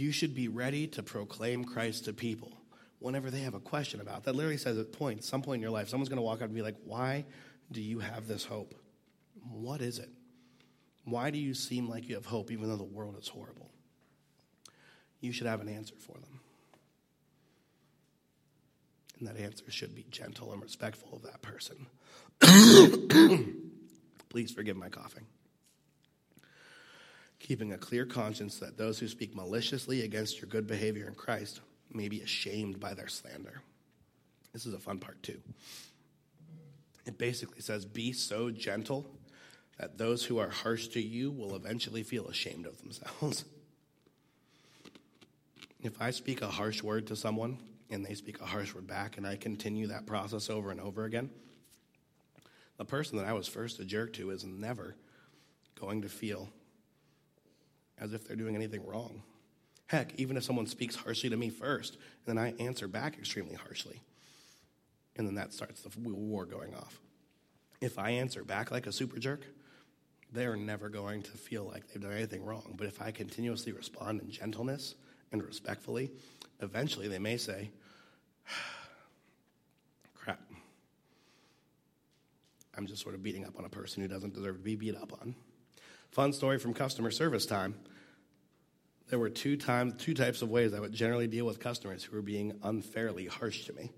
you 0.00 0.12
should 0.12 0.34
be 0.34 0.48
ready 0.48 0.86
to 0.86 1.02
proclaim 1.02 1.64
Christ 1.64 2.06
to 2.06 2.12
people 2.12 2.52
whenever 3.00 3.30
they 3.30 3.40
have 3.40 3.54
a 3.54 3.60
question 3.60 4.00
about 4.00 4.24
that. 4.24 4.34
Literally 4.34 4.56
says 4.56 4.78
at 4.78 4.92
point, 4.92 5.22
some 5.24 5.42
point 5.42 5.58
in 5.58 5.62
your 5.62 5.70
life, 5.70 5.88
someone's 5.88 6.08
going 6.08 6.16
to 6.16 6.22
walk 6.22 6.38
up 6.38 6.46
and 6.46 6.54
be 6.54 6.62
like, 6.62 6.76
"Why 6.84 7.26
do 7.70 7.82
you 7.82 7.98
have 7.98 8.26
this 8.26 8.44
hope? 8.44 8.74
What 9.48 9.80
is 9.80 9.98
it? 9.98 10.10
Why 11.04 11.30
do 11.30 11.38
you 11.38 11.54
seem 11.54 11.88
like 11.88 12.08
you 12.08 12.14
have 12.14 12.26
hope 12.26 12.50
even 12.50 12.68
though 12.68 12.76
the 12.76 12.84
world 12.84 13.16
is 13.18 13.28
horrible?" 13.28 13.70
You 15.20 15.32
should 15.32 15.46
have 15.46 15.60
an 15.60 15.68
answer 15.68 15.94
for 15.98 16.16
them. 16.18 16.40
And 19.18 19.28
that 19.28 19.36
answer 19.36 19.70
should 19.70 19.94
be 19.94 20.06
gentle 20.10 20.52
and 20.52 20.62
respectful 20.62 21.14
of 21.14 21.22
that 21.22 21.42
person. 21.42 21.86
Please 24.30 24.50
forgive 24.50 24.78
my 24.78 24.88
coughing 24.88 25.26
keeping 27.40 27.72
a 27.72 27.78
clear 27.78 28.04
conscience 28.04 28.58
that 28.58 28.76
those 28.76 28.98
who 29.00 29.08
speak 29.08 29.34
maliciously 29.34 30.02
against 30.02 30.40
your 30.40 30.48
good 30.48 30.66
behavior 30.66 31.08
in 31.08 31.14
Christ 31.14 31.60
may 31.92 32.08
be 32.08 32.20
ashamed 32.20 32.78
by 32.78 32.94
their 32.94 33.08
slander. 33.08 33.62
This 34.52 34.66
is 34.66 34.74
a 34.74 34.78
fun 34.78 34.98
part, 34.98 35.20
too. 35.22 35.40
It 37.06 37.18
basically 37.18 37.60
says, 37.60 37.84
Be 37.84 38.12
so 38.12 38.50
gentle 38.50 39.06
that 39.80 39.96
those 39.96 40.26
who 40.26 40.38
are 40.38 40.50
harsh 40.50 40.88
to 40.88 41.00
you 41.00 41.30
will 41.30 41.56
eventually 41.56 42.02
feel 42.02 42.28
ashamed 42.28 42.66
of 42.66 42.78
themselves. 42.82 43.46
if 45.82 45.98
I 46.02 46.10
speak 46.10 46.42
a 46.42 46.48
harsh 46.48 46.82
word 46.82 47.06
to 47.06 47.16
someone 47.16 47.56
and 47.88 48.04
they 48.04 48.12
speak 48.12 48.42
a 48.42 48.44
harsh 48.44 48.74
word 48.74 48.86
back, 48.86 49.16
and 49.16 49.26
I 49.26 49.36
continue 49.36 49.86
that 49.86 50.04
process 50.04 50.50
over 50.50 50.70
and 50.70 50.80
over 50.80 51.06
again, 51.06 51.30
the 52.76 52.84
person 52.84 53.16
that 53.16 53.26
I 53.26 53.32
was 53.32 53.48
first 53.48 53.80
a 53.80 53.86
jerk 53.86 54.12
to 54.14 54.30
is 54.30 54.44
never 54.44 54.96
going 55.80 56.02
to 56.02 56.10
feel 56.10 56.50
as 57.98 58.12
if 58.12 58.28
they're 58.28 58.36
doing 58.36 58.56
anything 58.56 58.86
wrong. 58.86 59.22
Heck, 59.86 60.12
even 60.20 60.36
if 60.36 60.44
someone 60.44 60.66
speaks 60.66 60.94
harshly 60.94 61.30
to 61.30 61.38
me 61.38 61.48
first, 61.48 61.94
and 61.94 62.36
then 62.36 62.44
I 62.44 62.52
answer 62.62 62.86
back 62.86 63.16
extremely 63.16 63.54
harshly, 63.54 64.02
and 65.16 65.26
then 65.26 65.36
that 65.36 65.54
starts 65.54 65.80
the 65.80 65.90
war 65.98 66.44
going 66.44 66.74
off. 66.74 67.00
If 67.80 67.98
I 67.98 68.10
answer 68.10 68.44
back 68.44 68.70
like 68.70 68.86
a 68.86 68.92
super 68.92 69.18
jerk, 69.18 69.46
they're 70.32 70.56
never 70.56 70.88
going 70.88 71.22
to 71.22 71.30
feel 71.32 71.64
like 71.64 71.88
they've 71.88 72.02
done 72.02 72.12
anything 72.12 72.44
wrong. 72.44 72.74
But 72.76 72.86
if 72.86 73.02
I 73.02 73.10
continuously 73.10 73.72
respond 73.72 74.20
in 74.20 74.30
gentleness 74.30 74.94
and 75.32 75.42
respectfully, 75.42 76.10
eventually 76.60 77.08
they 77.08 77.18
may 77.18 77.36
say, 77.36 77.70
crap, 80.14 80.40
I'm 82.76 82.86
just 82.86 83.02
sort 83.02 83.14
of 83.14 83.22
beating 83.22 83.44
up 83.44 83.58
on 83.58 83.64
a 83.64 83.68
person 83.68 84.02
who 84.02 84.08
doesn't 84.08 84.34
deserve 84.34 84.56
to 84.56 84.62
be 84.62 84.76
beat 84.76 84.96
up 84.96 85.12
on. 85.20 85.34
Fun 86.12 86.32
story 86.32 86.58
from 86.58 86.74
customer 86.74 87.10
service 87.10 87.46
time. 87.46 87.74
There 89.08 89.18
were 89.18 89.30
two 89.30 89.56
times, 89.56 89.94
two 89.98 90.14
types 90.14 90.42
of 90.42 90.50
ways 90.50 90.72
I 90.72 90.78
would 90.78 90.92
generally 90.92 91.26
deal 91.26 91.44
with 91.44 91.58
customers 91.58 92.04
who 92.04 92.14
were 92.14 92.22
being 92.22 92.58
unfairly 92.62 93.26
harsh 93.26 93.66
to 93.66 93.72
me. 93.72 93.90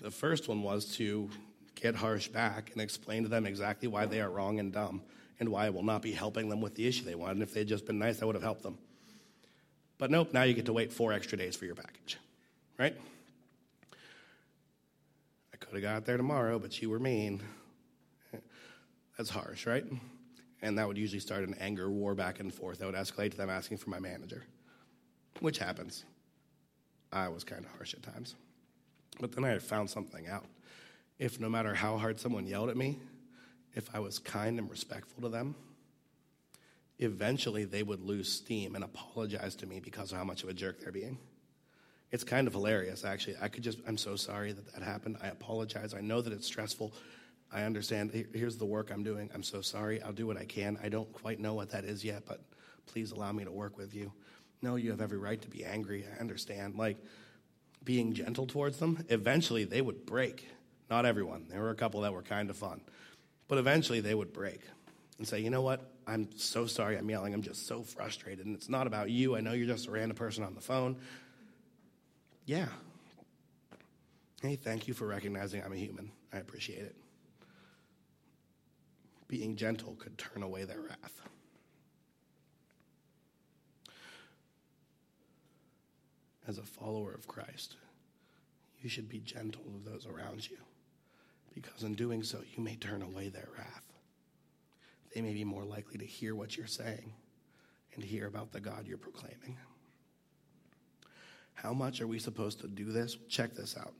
The 0.00 0.10
first 0.10 0.48
one 0.48 0.62
was 0.62 0.96
to 0.96 1.28
get 1.74 1.94
harsh 1.94 2.28
back 2.28 2.70
and 2.72 2.80
explain 2.80 3.22
to 3.24 3.28
them 3.28 3.44
exactly 3.44 3.86
why 3.86 4.06
they 4.06 4.22
are 4.22 4.30
wrong 4.30 4.58
and 4.58 4.72
dumb 4.72 5.02
and 5.40 5.48
why 5.48 5.66
I 5.66 5.70
will 5.70 5.82
not 5.82 6.02
be 6.02 6.12
helping 6.12 6.48
them 6.48 6.60
with 6.60 6.76
the 6.76 6.86
issue 6.86 7.04
they 7.04 7.14
want. 7.16 7.32
And 7.32 7.42
if 7.42 7.52
they'd 7.52 7.66
just 7.66 7.86
been 7.86 7.98
nice, 7.98 8.22
I 8.22 8.26
would 8.26 8.36
have 8.36 8.44
helped 8.44 8.62
them. 8.62 8.78
But 9.98 10.10
nope, 10.10 10.32
now 10.32 10.44
you 10.44 10.54
get 10.54 10.66
to 10.66 10.72
wait 10.72 10.92
four 10.92 11.12
extra 11.12 11.36
days 11.36 11.56
for 11.56 11.64
your 11.64 11.74
package, 11.74 12.18
right? 12.78 12.96
I 15.52 15.56
could 15.56 15.74
have 15.74 15.82
got 15.82 16.04
there 16.04 16.16
tomorrow, 16.16 16.58
but 16.58 16.80
you 16.80 16.88
were 16.88 17.00
mean. 17.00 17.42
That's 19.18 19.30
harsh, 19.30 19.66
right? 19.66 19.84
and 20.62 20.78
that 20.78 20.86
would 20.86 20.98
usually 20.98 21.20
start 21.20 21.44
an 21.44 21.54
anger 21.60 21.90
war 21.90 22.14
back 22.14 22.40
and 22.40 22.52
forth 22.52 22.78
that 22.78 22.86
would 22.86 22.94
escalate 22.94 23.30
to 23.32 23.36
them 23.36 23.50
asking 23.50 23.78
for 23.78 23.90
my 23.90 23.98
manager, 23.98 24.44
which 25.40 25.58
happens. 25.58 26.04
I 27.12 27.28
was 27.28 27.44
kind 27.44 27.64
of 27.64 27.70
harsh 27.72 27.94
at 27.94 28.02
times. 28.02 28.34
But 29.20 29.32
then 29.32 29.44
I 29.44 29.48
had 29.48 29.62
found 29.62 29.90
something 29.90 30.28
out. 30.28 30.46
If 31.18 31.40
no 31.40 31.48
matter 31.48 31.74
how 31.74 31.98
hard 31.98 32.20
someone 32.20 32.46
yelled 32.46 32.70
at 32.70 32.76
me, 32.76 32.98
if 33.74 33.94
I 33.94 34.00
was 34.00 34.18
kind 34.18 34.58
and 34.58 34.70
respectful 34.70 35.22
to 35.22 35.28
them, 35.28 35.54
eventually 36.98 37.64
they 37.64 37.82
would 37.82 38.00
lose 38.00 38.30
steam 38.30 38.74
and 38.74 38.84
apologize 38.84 39.54
to 39.56 39.66
me 39.66 39.80
because 39.80 40.12
of 40.12 40.18
how 40.18 40.24
much 40.24 40.42
of 40.42 40.48
a 40.48 40.54
jerk 40.54 40.80
they're 40.80 40.92
being. 40.92 41.18
It's 42.10 42.24
kind 42.24 42.46
of 42.48 42.52
hilarious, 42.52 43.04
actually. 43.04 43.36
I 43.40 43.48
could 43.48 43.62
just, 43.62 43.78
I'm 43.86 43.96
so 43.96 44.16
sorry 44.16 44.52
that 44.52 44.74
that 44.74 44.82
happened. 44.82 45.16
I 45.22 45.28
apologize. 45.28 45.94
I 45.94 46.00
know 46.00 46.20
that 46.20 46.32
it's 46.32 46.46
stressful. 46.46 46.92
I 47.52 47.62
understand. 47.62 48.26
Here's 48.34 48.56
the 48.56 48.66
work 48.66 48.90
I'm 48.92 49.04
doing. 49.04 49.30
I'm 49.32 49.44
so 49.44 49.60
sorry. 49.60 50.02
I'll 50.02 50.12
do 50.12 50.26
what 50.26 50.36
I 50.36 50.44
can. 50.44 50.78
I 50.82 50.88
don't 50.88 51.12
quite 51.12 51.38
know 51.38 51.54
what 51.54 51.70
that 51.70 51.84
is 51.84 52.04
yet, 52.04 52.24
but 52.26 52.40
please 52.86 53.12
allow 53.12 53.30
me 53.32 53.44
to 53.44 53.52
work 53.52 53.78
with 53.78 53.94
you. 53.94 54.12
No, 54.60 54.76
you 54.76 54.90
have 54.90 55.00
every 55.00 55.18
right 55.18 55.40
to 55.40 55.48
be 55.48 55.64
angry. 55.64 56.04
I 56.16 56.20
understand. 56.20 56.76
Like 56.76 56.98
being 57.84 58.12
gentle 58.12 58.46
towards 58.46 58.78
them, 58.78 59.04
eventually 59.08 59.64
they 59.64 59.80
would 59.80 60.04
break. 60.04 60.48
Not 60.90 61.06
everyone. 61.06 61.46
There 61.48 61.60
were 61.60 61.70
a 61.70 61.76
couple 61.76 62.00
that 62.00 62.12
were 62.12 62.22
kind 62.22 62.50
of 62.50 62.56
fun. 62.56 62.80
But 63.50 63.58
eventually 63.58 64.00
they 64.00 64.14
would 64.14 64.32
break 64.32 64.60
and 65.18 65.26
say, 65.26 65.40
you 65.40 65.50
know 65.50 65.60
what? 65.60 65.92
I'm 66.06 66.28
so 66.36 66.66
sorry 66.66 66.96
I'm 66.96 67.10
yelling. 67.10 67.34
I'm 67.34 67.42
just 67.42 67.66
so 67.66 67.82
frustrated. 67.82 68.46
And 68.46 68.54
it's 68.54 68.68
not 68.68 68.86
about 68.86 69.10
you. 69.10 69.36
I 69.36 69.40
know 69.40 69.52
you're 69.52 69.66
just 69.66 69.88
a 69.88 69.90
random 69.90 70.16
person 70.16 70.44
on 70.44 70.54
the 70.54 70.60
phone. 70.60 70.96
Yeah. 72.46 72.68
Hey, 74.40 74.54
thank 74.54 74.86
you 74.88 74.94
for 74.94 75.06
recognizing 75.06 75.62
I'm 75.62 75.72
a 75.72 75.76
human. 75.76 76.12
I 76.32 76.38
appreciate 76.38 76.82
it 76.82 76.96
being 79.28 79.54
gentle 79.54 79.94
could 79.94 80.18
turn 80.18 80.42
away 80.42 80.64
their 80.64 80.80
wrath. 80.80 81.20
as 86.50 86.58
a 86.58 86.62
follower 86.62 87.12
of 87.12 87.28
Christ, 87.28 87.76
you 88.82 88.88
should 88.88 89.08
be 89.08 89.20
gentle 89.20 89.62
with 89.72 89.84
those 89.84 90.04
around 90.04 90.50
you, 90.50 90.56
because 91.54 91.82
in 91.82 91.94
doing 91.94 92.22
so, 92.22 92.38
you 92.54 92.62
may 92.62 92.76
turn 92.76 93.02
away 93.02 93.28
their 93.28 93.48
wrath. 93.56 93.84
They 95.14 95.20
may 95.20 95.34
be 95.34 95.44
more 95.44 95.64
likely 95.64 95.98
to 95.98 96.06
hear 96.06 96.34
what 96.34 96.56
you're 96.56 96.66
saying 96.66 97.12
and 97.94 98.04
hear 98.04 98.26
about 98.26 98.52
the 98.52 98.60
God 98.60 98.86
you're 98.86 98.98
proclaiming. 98.98 99.56
How 101.54 101.72
much 101.72 102.00
are 102.00 102.06
we 102.06 102.18
supposed 102.18 102.60
to 102.60 102.68
do 102.68 102.92
this? 102.92 103.16
Check 103.28 103.54
this 103.54 103.76
out. 103.76 103.94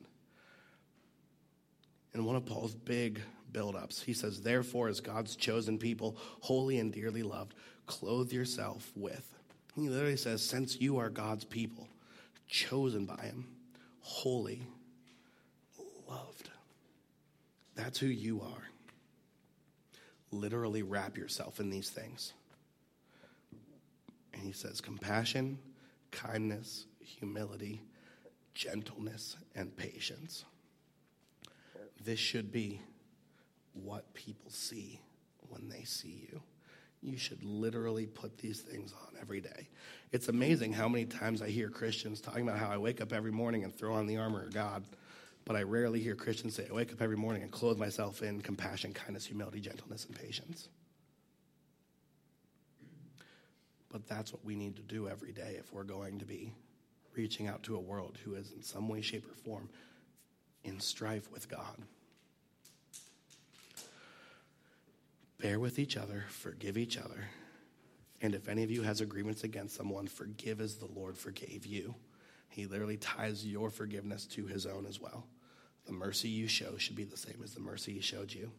In 2.14 2.24
one 2.24 2.36
of 2.36 2.46
Paul's 2.46 2.74
big 2.74 3.20
buildups, 3.52 4.02
he 4.02 4.12
says, 4.12 4.40
Therefore, 4.40 4.88
as 4.88 5.00
God's 5.00 5.36
chosen 5.36 5.78
people, 5.78 6.16
holy 6.40 6.78
and 6.78 6.92
dearly 6.92 7.22
loved, 7.22 7.54
clothe 7.86 8.32
yourself 8.32 8.90
with. 8.96 9.34
He 9.76 9.88
literally 9.88 10.16
says, 10.16 10.42
Since 10.42 10.80
you 10.80 10.98
are 10.98 11.10
God's 11.10 11.44
people, 11.44 11.88
chosen 12.48 13.04
by 13.04 13.22
Him, 13.22 13.46
holy, 14.00 14.62
loved. 16.08 16.50
That's 17.80 17.98
who 17.98 18.08
you 18.08 18.42
are. 18.42 18.68
Literally 20.30 20.82
wrap 20.82 21.16
yourself 21.16 21.60
in 21.60 21.70
these 21.70 21.88
things. 21.88 22.34
And 24.34 24.42
he 24.42 24.52
says, 24.52 24.82
compassion, 24.82 25.58
kindness, 26.10 26.84
humility, 27.00 27.82
gentleness, 28.54 29.38
and 29.54 29.74
patience. 29.74 30.44
This 32.04 32.18
should 32.18 32.52
be 32.52 32.82
what 33.72 34.12
people 34.12 34.50
see 34.50 35.00
when 35.48 35.70
they 35.70 35.84
see 35.84 36.28
you. 36.30 36.42
You 37.00 37.16
should 37.16 37.42
literally 37.42 38.04
put 38.04 38.36
these 38.36 38.60
things 38.60 38.92
on 38.92 39.18
every 39.18 39.40
day. 39.40 39.68
It's 40.12 40.28
amazing 40.28 40.74
how 40.74 40.86
many 40.86 41.06
times 41.06 41.40
I 41.40 41.48
hear 41.48 41.70
Christians 41.70 42.20
talking 42.20 42.46
about 42.46 42.58
how 42.58 42.68
I 42.68 42.76
wake 42.76 43.00
up 43.00 43.14
every 43.14 43.32
morning 43.32 43.64
and 43.64 43.74
throw 43.74 43.94
on 43.94 44.06
the 44.06 44.18
armor 44.18 44.42
of 44.42 44.52
God, 44.52 44.84
but 45.50 45.58
I 45.58 45.64
rarely 45.64 45.98
hear 45.98 46.14
Christians 46.14 46.54
say, 46.54 46.68
I 46.70 46.72
wake 46.72 46.92
up 46.92 47.02
every 47.02 47.16
morning 47.16 47.42
and 47.42 47.50
clothe 47.50 47.76
myself 47.76 48.22
in 48.22 48.40
compassion, 48.40 48.92
kindness, 48.92 49.26
humility, 49.26 49.58
gentleness, 49.58 50.04
and 50.04 50.14
patience. 50.14 50.68
But 53.90 54.06
that's 54.06 54.32
what 54.32 54.44
we 54.44 54.54
need 54.54 54.76
to 54.76 54.82
do 54.82 55.08
every 55.08 55.32
day 55.32 55.56
if 55.58 55.72
we're 55.72 55.82
going 55.82 56.20
to 56.20 56.24
be 56.24 56.52
reaching 57.16 57.48
out 57.48 57.64
to 57.64 57.74
a 57.74 57.80
world 57.80 58.16
who 58.22 58.36
is 58.36 58.52
in 58.52 58.62
some 58.62 58.88
way, 58.88 59.00
shape, 59.00 59.28
or 59.28 59.34
form 59.34 59.68
in 60.62 60.78
strife 60.78 61.28
with 61.32 61.48
God. 61.48 61.82
Bear 65.40 65.58
with 65.58 65.80
each 65.80 65.96
other, 65.96 66.26
forgive 66.28 66.78
each 66.78 66.96
other. 66.96 67.24
And 68.22 68.36
if 68.36 68.48
any 68.48 68.62
of 68.62 68.70
you 68.70 68.82
has 68.82 69.00
agreements 69.00 69.42
against 69.42 69.74
someone, 69.74 70.06
forgive 70.06 70.60
as 70.60 70.76
the 70.76 70.86
Lord 70.86 71.18
forgave 71.18 71.66
you. 71.66 71.96
He 72.50 72.66
literally 72.66 72.98
ties 72.98 73.44
your 73.44 73.68
forgiveness 73.68 74.26
to 74.26 74.46
his 74.46 74.64
own 74.64 74.86
as 74.86 75.00
well. 75.00 75.26
The 75.86 75.92
mercy 75.92 76.28
you 76.28 76.48
show 76.48 76.76
should 76.76 76.96
be 76.96 77.04
the 77.04 77.16
same 77.16 77.40
as 77.42 77.54
the 77.54 77.60
mercy 77.60 77.94
he 77.94 78.00
showed 78.00 78.32
you. 78.32 78.50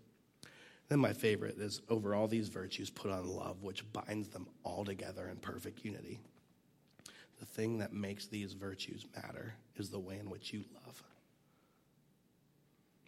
Then 0.89 0.99
my 0.99 1.13
favorite 1.13 1.57
is 1.57 1.81
over 1.89 2.13
all 2.13 2.27
these 2.27 2.49
virtues, 2.49 2.89
put 2.89 3.11
on 3.11 3.27
love, 3.27 3.63
which 3.63 3.89
binds 3.93 4.27
them 4.27 4.47
all 4.63 4.83
together 4.83 5.29
in 5.29 5.37
perfect 5.37 5.85
unity. 5.85 6.19
The 7.39 7.45
thing 7.45 7.77
that 7.79 7.93
makes 7.93 8.27
these 8.27 8.53
virtues 8.53 9.05
matter 9.15 9.53
is 9.77 9.89
the 9.89 9.99
way 9.99 10.19
in 10.19 10.29
which 10.29 10.51
you 10.51 10.65
love. 10.85 11.01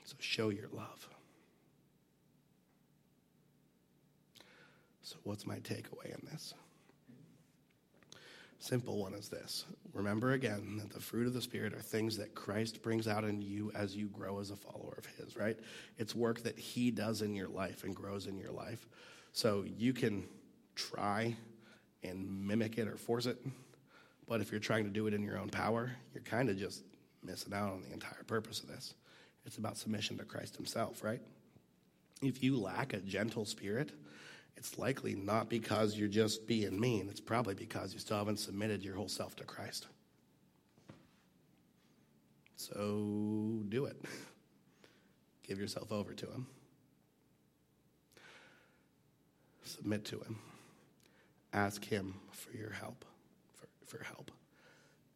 So 0.05 0.15
show 0.19 0.49
your 0.49 0.69
love. 0.71 1.09
So, 5.01 5.17
what's 5.23 5.45
my 5.45 5.57
takeaway 5.57 6.17
in 6.17 6.25
this? 6.31 6.53
Simple 8.63 8.97
one 8.97 9.13
is 9.13 9.27
this. 9.27 9.65
Remember 9.91 10.31
again 10.31 10.77
that 10.77 10.89
the 10.89 11.01
fruit 11.01 11.27
of 11.27 11.33
the 11.33 11.41
Spirit 11.41 11.73
are 11.73 11.81
things 11.81 12.15
that 12.15 12.33
Christ 12.33 12.81
brings 12.81 13.09
out 13.09 13.25
in 13.25 13.41
you 13.41 13.73
as 13.75 13.93
you 13.93 14.07
grow 14.07 14.39
as 14.39 14.51
a 14.51 14.55
follower 14.55 14.95
of 14.97 15.05
His, 15.05 15.35
right? 15.35 15.59
It's 15.97 16.15
work 16.15 16.43
that 16.43 16.57
He 16.57 16.89
does 16.89 17.21
in 17.21 17.35
your 17.35 17.49
life 17.49 17.83
and 17.83 17.93
grows 17.93 18.25
in 18.25 18.37
your 18.37 18.53
life. 18.53 18.87
So 19.33 19.65
you 19.67 19.91
can 19.91 20.23
try 20.75 21.35
and 22.05 22.47
mimic 22.47 22.77
it 22.77 22.87
or 22.87 22.95
force 22.95 23.25
it, 23.25 23.37
but 24.29 24.39
if 24.39 24.49
you're 24.49 24.61
trying 24.61 24.85
to 24.85 24.89
do 24.89 25.07
it 25.07 25.13
in 25.13 25.23
your 25.23 25.37
own 25.37 25.49
power, 25.49 25.91
you're 26.13 26.23
kind 26.23 26.49
of 26.49 26.57
just 26.57 26.83
missing 27.21 27.53
out 27.53 27.69
on 27.69 27.81
the 27.81 27.91
entire 27.91 28.23
purpose 28.27 28.61
of 28.61 28.69
this. 28.69 28.93
It's 29.45 29.57
about 29.57 29.75
submission 29.75 30.17
to 30.19 30.23
Christ 30.23 30.55
Himself, 30.55 31.03
right? 31.03 31.19
If 32.21 32.41
you 32.41 32.57
lack 32.57 32.93
a 32.93 33.01
gentle 33.01 33.43
spirit, 33.43 33.91
it's 34.57 34.77
likely 34.77 35.15
not 35.15 35.49
because 35.49 35.97
you're 35.97 36.07
just 36.07 36.47
being 36.47 36.79
mean. 36.79 37.07
It's 37.09 37.19
probably 37.19 37.53
because 37.53 37.93
you 37.93 37.99
still 37.99 38.17
haven't 38.17 38.39
submitted 38.39 38.83
your 38.83 38.95
whole 38.95 39.09
self 39.09 39.35
to 39.37 39.43
Christ. 39.43 39.87
So 42.55 43.61
do 43.69 43.85
it. 43.85 43.97
Give 45.43 45.59
yourself 45.59 45.91
over 45.91 46.13
to 46.13 46.25
Him. 46.25 46.47
Submit 49.63 50.05
to 50.05 50.19
Him. 50.19 50.39
Ask 51.51 51.83
Him 51.83 52.15
for 52.31 52.55
your 52.55 52.71
help, 52.71 53.03
for, 53.53 53.67
for 53.85 54.03
help. 54.03 54.31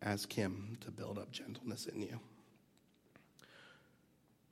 Ask 0.02 0.34
Him 0.34 0.78
to 0.82 0.92
build 0.92 1.18
up 1.18 1.32
gentleness 1.32 1.86
in 1.86 2.02
you. 2.02 2.20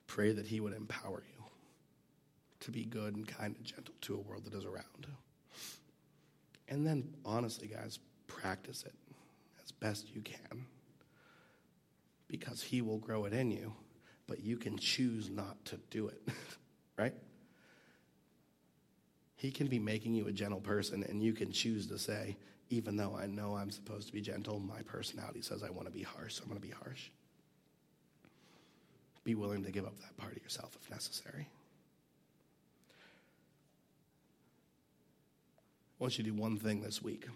Pray 0.06 0.32
that 0.32 0.46
He 0.46 0.60
would 0.60 0.72
empower 0.72 1.22
you 1.28 1.35
to 2.60 2.70
be 2.70 2.84
good 2.84 3.16
and 3.16 3.26
kind 3.26 3.54
and 3.56 3.64
gentle 3.64 3.94
to 4.02 4.14
a 4.14 4.18
world 4.18 4.44
that 4.44 4.54
is 4.54 4.64
around. 4.64 5.06
And 6.68 6.86
then, 6.86 7.14
honestly, 7.24 7.68
guys, 7.68 7.98
practice 8.26 8.84
it 8.84 8.94
as 9.62 9.70
best 9.72 10.14
you 10.14 10.20
can 10.20 10.66
because 12.28 12.62
He 12.62 12.82
will 12.82 12.98
grow 12.98 13.24
it 13.24 13.32
in 13.32 13.50
you, 13.50 13.72
but 14.26 14.40
you 14.40 14.56
can 14.56 14.76
choose 14.76 15.30
not 15.30 15.64
to 15.66 15.78
do 15.90 16.08
it, 16.08 16.20
right? 16.98 17.14
He 19.36 19.50
can 19.50 19.68
be 19.68 19.78
making 19.78 20.14
you 20.14 20.26
a 20.26 20.32
gentle 20.32 20.60
person, 20.60 21.04
and 21.08 21.22
you 21.22 21.34
can 21.34 21.52
choose 21.52 21.86
to 21.88 21.98
say, 21.98 22.36
even 22.70 22.96
though 22.96 23.16
I 23.16 23.26
know 23.26 23.54
I'm 23.54 23.70
supposed 23.70 24.08
to 24.08 24.12
be 24.12 24.20
gentle, 24.20 24.58
my 24.58 24.82
personality 24.82 25.42
says 25.42 25.62
I 25.62 25.70
want 25.70 25.86
to 25.86 25.92
be 25.92 26.02
harsh, 26.02 26.34
so 26.34 26.42
I'm 26.42 26.48
going 26.48 26.60
to 26.60 26.66
be 26.66 26.72
harsh. 26.72 27.10
Be 29.22 29.34
willing 29.34 29.62
to 29.64 29.70
give 29.70 29.84
up 29.84 29.98
that 30.00 30.16
part 30.16 30.36
of 30.36 30.42
yourself 30.42 30.76
if 30.80 30.90
necessary. 30.90 31.48
I 35.98 36.04
want 36.04 36.18
you 36.18 36.24
to 36.24 36.30
do 36.30 36.36
one 36.36 36.58
thing 36.58 36.82
this 36.82 37.02
week. 37.02 37.26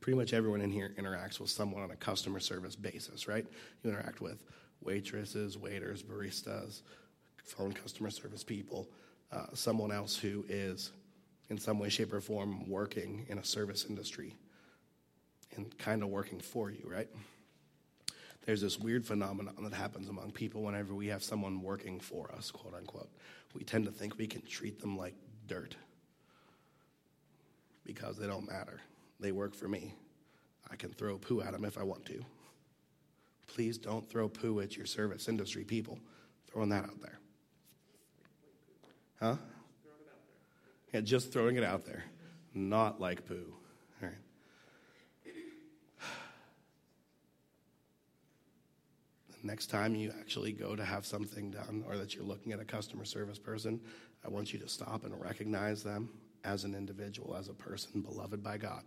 Pretty 0.00 0.18
much 0.18 0.34
everyone 0.34 0.60
in 0.60 0.70
here 0.70 0.94
interacts 0.98 1.40
with 1.40 1.48
someone 1.48 1.82
on 1.82 1.90
a 1.90 1.96
customer 1.96 2.38
service 2.38 2.76
basis, 2.76 3.26
right? 3.26 3.46
You 3.82 3.90
interact 3.90 4.20
with 4.20 4.44
waitresses, 4.82 5.56
waiters, 5.56 6.02
baristas, 6.02 6.82
phone 7.42 7.72
customer 7.72 8.10
service 8.10 8.44
people, 8.44 8.88
uh, 9.32 9.46
someone 9.54 9.90
else 9.90 10.16
who 10.16 10.44
is 10.48 10.92
in 11.48 11.58
some 11.58 11.78
way, 11.78 11.88
shape, 11.88 12.12
or 12.12 12.20
form 12.20 12.68
working 12.68 13.24
in 13.28 13.38
a 13.38 13.44
service 13.44 13.86
industry 13.88 14.34
and 15.56 15.76
kind 15.78 16.02
of 16.02 16.10
working 16.10 16.40
for 16.40 16.70
you, 16.70 16.82
right? 16.84 17.08
There's 18.44 18.60
this 18.60 18.78
weird 18.78 19.06
phenomenon 19.06 19.54
that 19.62 19.72
happens 19.72 20.08
among 20.08 20.32
people 20.32 20.62
whenever 20.62 20.94
we 20.94 21.06
have 21.08 21.22
someone 21.22 21.62
working 21.62 22.00
for 22.00 22.30
us, 22.32 22.50
quote 22.50 22.74
unquote. 22.74 23.10
We 23.54 23.64
tend 23.64 23.86
to 23.86 23.90
think 23.90 24.18
we 24.18 24.26
can 24.26 24.42
treat 24.42 24.80
them 24.80 24.96
like 24.98 25.14
dirt 25.46 25.74
because 27.84 28.16
they 28.16 28.26
don't 28.26 28.46
matter. 28.46 28.80
They 29.18 29.32
work 29.32 29.54
for 29.54 29.68
me. 29.68 29.94
I 30.70 30.76
can 30.76 30.90
throw 30.90 31.18
poo 31.18 31.40
at 31.40 31.52
them 31.52 31.64
if 31.64 31.76
I 31.78 31.82
want 31.82 32.06
to. 32.06 32.24
Please 33.46 33.78
don't 33.78 34.08
throw 34.08 34.28
poo 34.28 34.60
at 34.60 34.76
your 34.76 34.86
service 34.86 35.28
industry 35.28 35.64
people. 35.64 35.98
Throwing 36.50 36.68
that 36.70 36.84
out 36.84 37.00
there. 37.00 37.18
Huh? 39.20 39.36
Yeah, 40.92 41.00
just 41.00 41.32
throwing 41.32 41.56
it 41.56 41.64
out 41.64 41.84
there. 41.84 42.04
Not 42.54 43.00
like 43.00 43.26
poo. 43.26 43.54
All 44.02 44.08
right. 44.08 44.14
The 49.40 49.46
next 49.46 49.66
time 49.66 49.94
you 49.94 50.12
actually 50.20 50.52
go 50.52 50.74
to 50.74 50.84
have 50.84 51.06
something 51.06 51.50
done 51.50 51.84
or 51.88 51.96
that 51.96 52.14
you're 52.14 52.24
looking 52.24 52.52
at 52.52 52.60
a 52.60 52.64
customer 52.64 53.04
service 53.04 53.38
person, 53.38 53.80
I 54.24 54.28
want 54.28 54.52
you 54.52 54.58
to 54.60 54.68
stop 54.68 55.04
and 55.04 55.18
recognize 55.20 55.82
them 55.82 56.10
as 56.44 56.64
an 56.64 56.74
individual, 56.74 57.36
as 57.36 57.48
a 57.48 57.54
person 57.54 58.00
beloved 58.02 58.42
by 58.42 58.56
God. 58.56 58.84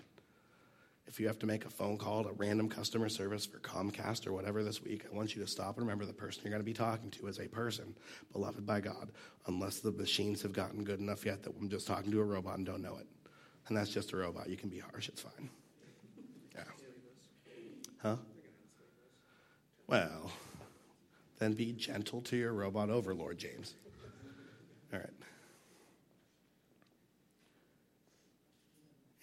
If 1.05 1.19
you 1.19 1.27
have 1.27 1.39
to 1.39 1.45
make 1.45 1.65
a 1.65 1.69
phone 1.69 1.97
call 1.97 2.23
to 2.23 2.31
random 2.31 2.69
customer 2.69 3.09
service 3.09 3.45
for 3.45 3.59
Comcast 3.59 4.25
or 4.25 4.31
whatever 4.31 4.63
this 4.63 4.81
week, 4.81 5.05
I 5.11 5.15
want 5.15 5.35
you 5.35 5.41
to 5.41 5.47
stop 5.47 5.77
and 5.77 5.85
remember 5.85 6.05
the 6.05 6.13
person 6.13 6.41
you're 6.43 6.51
going 6.51 6.61
to 6.61 6.65
be 6.65 6.73
talking 6.73 7.11
to 7.11 7.27
is 7.27 7.39
a 7.39 7.47
person 7.47 7.93
beloved 8.31 8.65
by 8.65 8.79
God, 8.79 9.11
unless 9.47 9.79
the 9.79 9.91
machines 9.91 10.41
have 10.41 10.53
gotten 10.53 10.83
good 10.83 10.99
enough 10.99 11.25
yet 11.25 11.43
that 11.43 11.53
I'm 11.59 11.69
just 11.69 11.87
talking 11.87 12.11
to 12.11 12.21
a 12.21 12.23
robot 12.23 12.57
and 12.57 12.65
don't 12.65 12.81
know 12.81 12.95
it. 12.97 13.07
And 13.67 13.77
that's 13.77 13.89
just 13.89 14.13
a 14.13 14.17
robot. 14.17 14.49
You 14.49 14.57
can 14.57 14.69
be 14.69 14.79
harsh, 14.79 15.09
it's 15.09 15.21
fine. 15.21 15.49
Yeah. 16.55 16.63
Huh? 18.01 18.15
Well, 19.87 20.31
then 21.39 21.53
be 21.53 21.73
gentle 21.73 22.21
to 22.21 22.37
your 22.37 22.53
robot 22.53 22.89
overlord, 22.89 23.37
James. 23.37 23.75
All 24.93 24.99
right. 24.99 25.09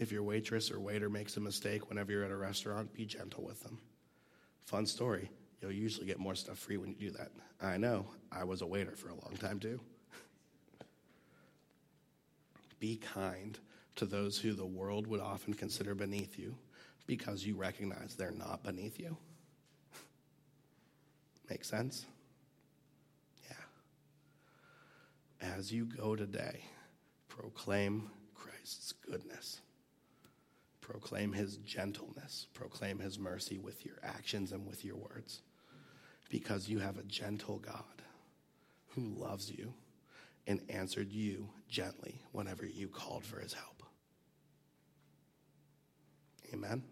If 0.01 0.11
your 0.11 0.23
waitress 0.23 0.71
or 0.71 0.81
waiter 0.81 1.11
makes 1.11 1.37
a 1.37 1.41
mistake 1.41 1.91
whenever 1.91 2.11
you're 2.11 2.25
at 2.25 2.31
a 2.31 2.37
restaurant, 2.37 2.95
be 2.95 3.05
gentle 3.05 3.45
with 3.45 3.63
them. 3.63 3.79
Fun 4.65 4.87
story. 4.87 5.31
You'll 5.61 5.73
usually 5.73 6.07
get 6.07 6.19
more 6.19 6.35
stuff 6.35 6.59
free 6.59 6.79
when 6.79 6.89
you 6.89 6.95
do 6.95 7.11
that. 7.11 7.29
I 7.61 7.77
know. 7.77 8.07
I 8.33 8.45
was 8.45 8.63
a 8.63 8.67
waiter 8.67 8.97
for 8.97 9.11
a 9.11 9.15
long 9.15 9.37
time 9.39 9.61
too. 9.61 9.79
Be 12.79 12.97
kind 12.97 13.59
to 13.97 14.07
those 14.07 14.39
who 14.39 14.55
the 14.55 14.65
world 14.65 15.07
would 15.07 15.21
often 15.21 15.53
consider 15.53 15.95
beneath 15.95 16.39
you 16.39 16.57
because 17.07 17.45
you 17.45 17.55
recognize 17.55 18.15
they're 18.15 18.31
not 18.31 18.65
beneath 18.65 18.99
you. 18.99 19.19
Make 21.51 21.63
sense? 21.63 22.07
Yeah. 23.51 23.57
As 25.43 25.71
you 25.71 25.85
go 25.85 26.17
today, 26.17 26.65
proclaim 27.29 28.09
Christ's 28.35 28.93
goodness. 28.93 29.61
Proclaim 30.91 31.33
his 31.33 31.57
gentleness. 31.59 32.49
Proclaim 32.53 32.99
his 32.99 33.17
mercy 33.17 33.59
with 33.59 33.87
your 33.87 33.95
actions 34.03 34.51
and 34.51 34.67
with 34.67 34.85
your 34.85 34.97
words. 34.97 35.41
Because 36.29 36.69
you 36.69 36.81
have 36.81 36.99
a 36.99 37.05
gentle 37.05 37.59
God 37.59 38.03
who 38.89 39.15
loves 39.17 39.53
you 39.53 39.73
and 40.49 40.61
answered 40.69 41.13
you 41.13 41.49
gently 41.69 42.21
whenever 42.33 42.67
you 42.67 42.89
called 42.89 43.25
for 43.25 43.39
his 43.39 43.53
help. 43.53 43.85
Amen. 46.53 46.83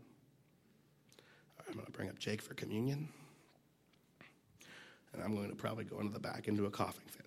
I'm 1.66 1.74
going 1.74 1.86
to 1.86 1.92
bring 1.92 2.08
up 2.08 2.20
Jake 2.20 2.40
for 2.40 2.54
communion. 2.54 3.08
And 5.12 5.22
I'm 5.24 5.34
going 5.34 5.50
to 5.50 5.56
probably 5.56 5.84
go 5.84 5.98
into 5.98 6.12
the 6.12 6.20
back 6.20 6.46
into 6.46 6.66
a 6.66 6.70
coughing 6.70 7.06
fit. 7.08 7.26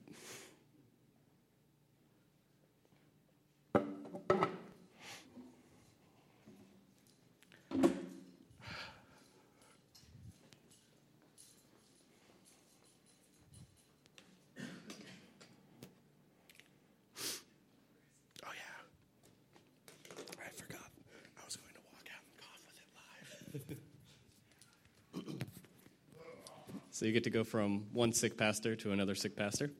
So 27.02 27.08
you 27.08 27.14
get 27.14 27.24
to 27.24 27.32
go 27.32 27.44
from 27.44 27.86
one 27.94 28.14
sick 28.14 28.38
pastor 28.38 28.76
to 28.76 28.92
another 28.92 29.16
sick 29.16 29.36
pastor. 29.36 29.72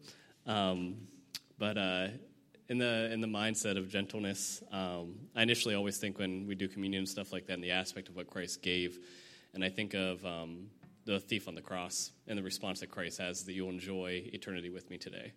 Um, 0.48 0.96
but 1.60 1.78
uh, 1.78 2.08
in 2.68 2.80
the 2.80 3.12
in 3.14 3.22
the 3.22 3.28
mindset 3.28 3.78
of 3.78 3.90
gentleness, 3.90 4.64
um, 4.72 5.14
I 5.36 5.44
initially 5.44 5.76
always 5.76 6.00
think 6.00 6.18
when 6.18 6.48
we 6.48 6.56
do 6.56 6.68
communion 6.68 7.02
and 7.02 7.08
stuff 7.08 7.32
like 7.32 7.46
that, 7.46 7.54
in 7.54 7.62
the 7.62 7.70
aspect 7.70 8.10
of 8.10 8.16
what 8.16 8.26
Christ 8.26 8.64
gave, 8.64 8.98
and 9.54 9.64
I 9.64 9.70
think 9.70 9.94
of 9.94 10.26
um, 10.26 10.66
the 11.06 11.20
thief 11.20 11.48
on 11.48 11.54
the 11.54 11.62
cross 11.62 12.12
and 12.26 12.40
the 12.40 12.42
response 12.42 12.80
that 12.80 12.90
Christ 12.90 13.20
has 13.20 13.44
that 13.44 13.54
you'll 13.54 13.70
enjoy 13.70 14.24
eternity 14.34 14.72
with 14.72 14.90
me 14.90 14.98
today. 14.98 15.32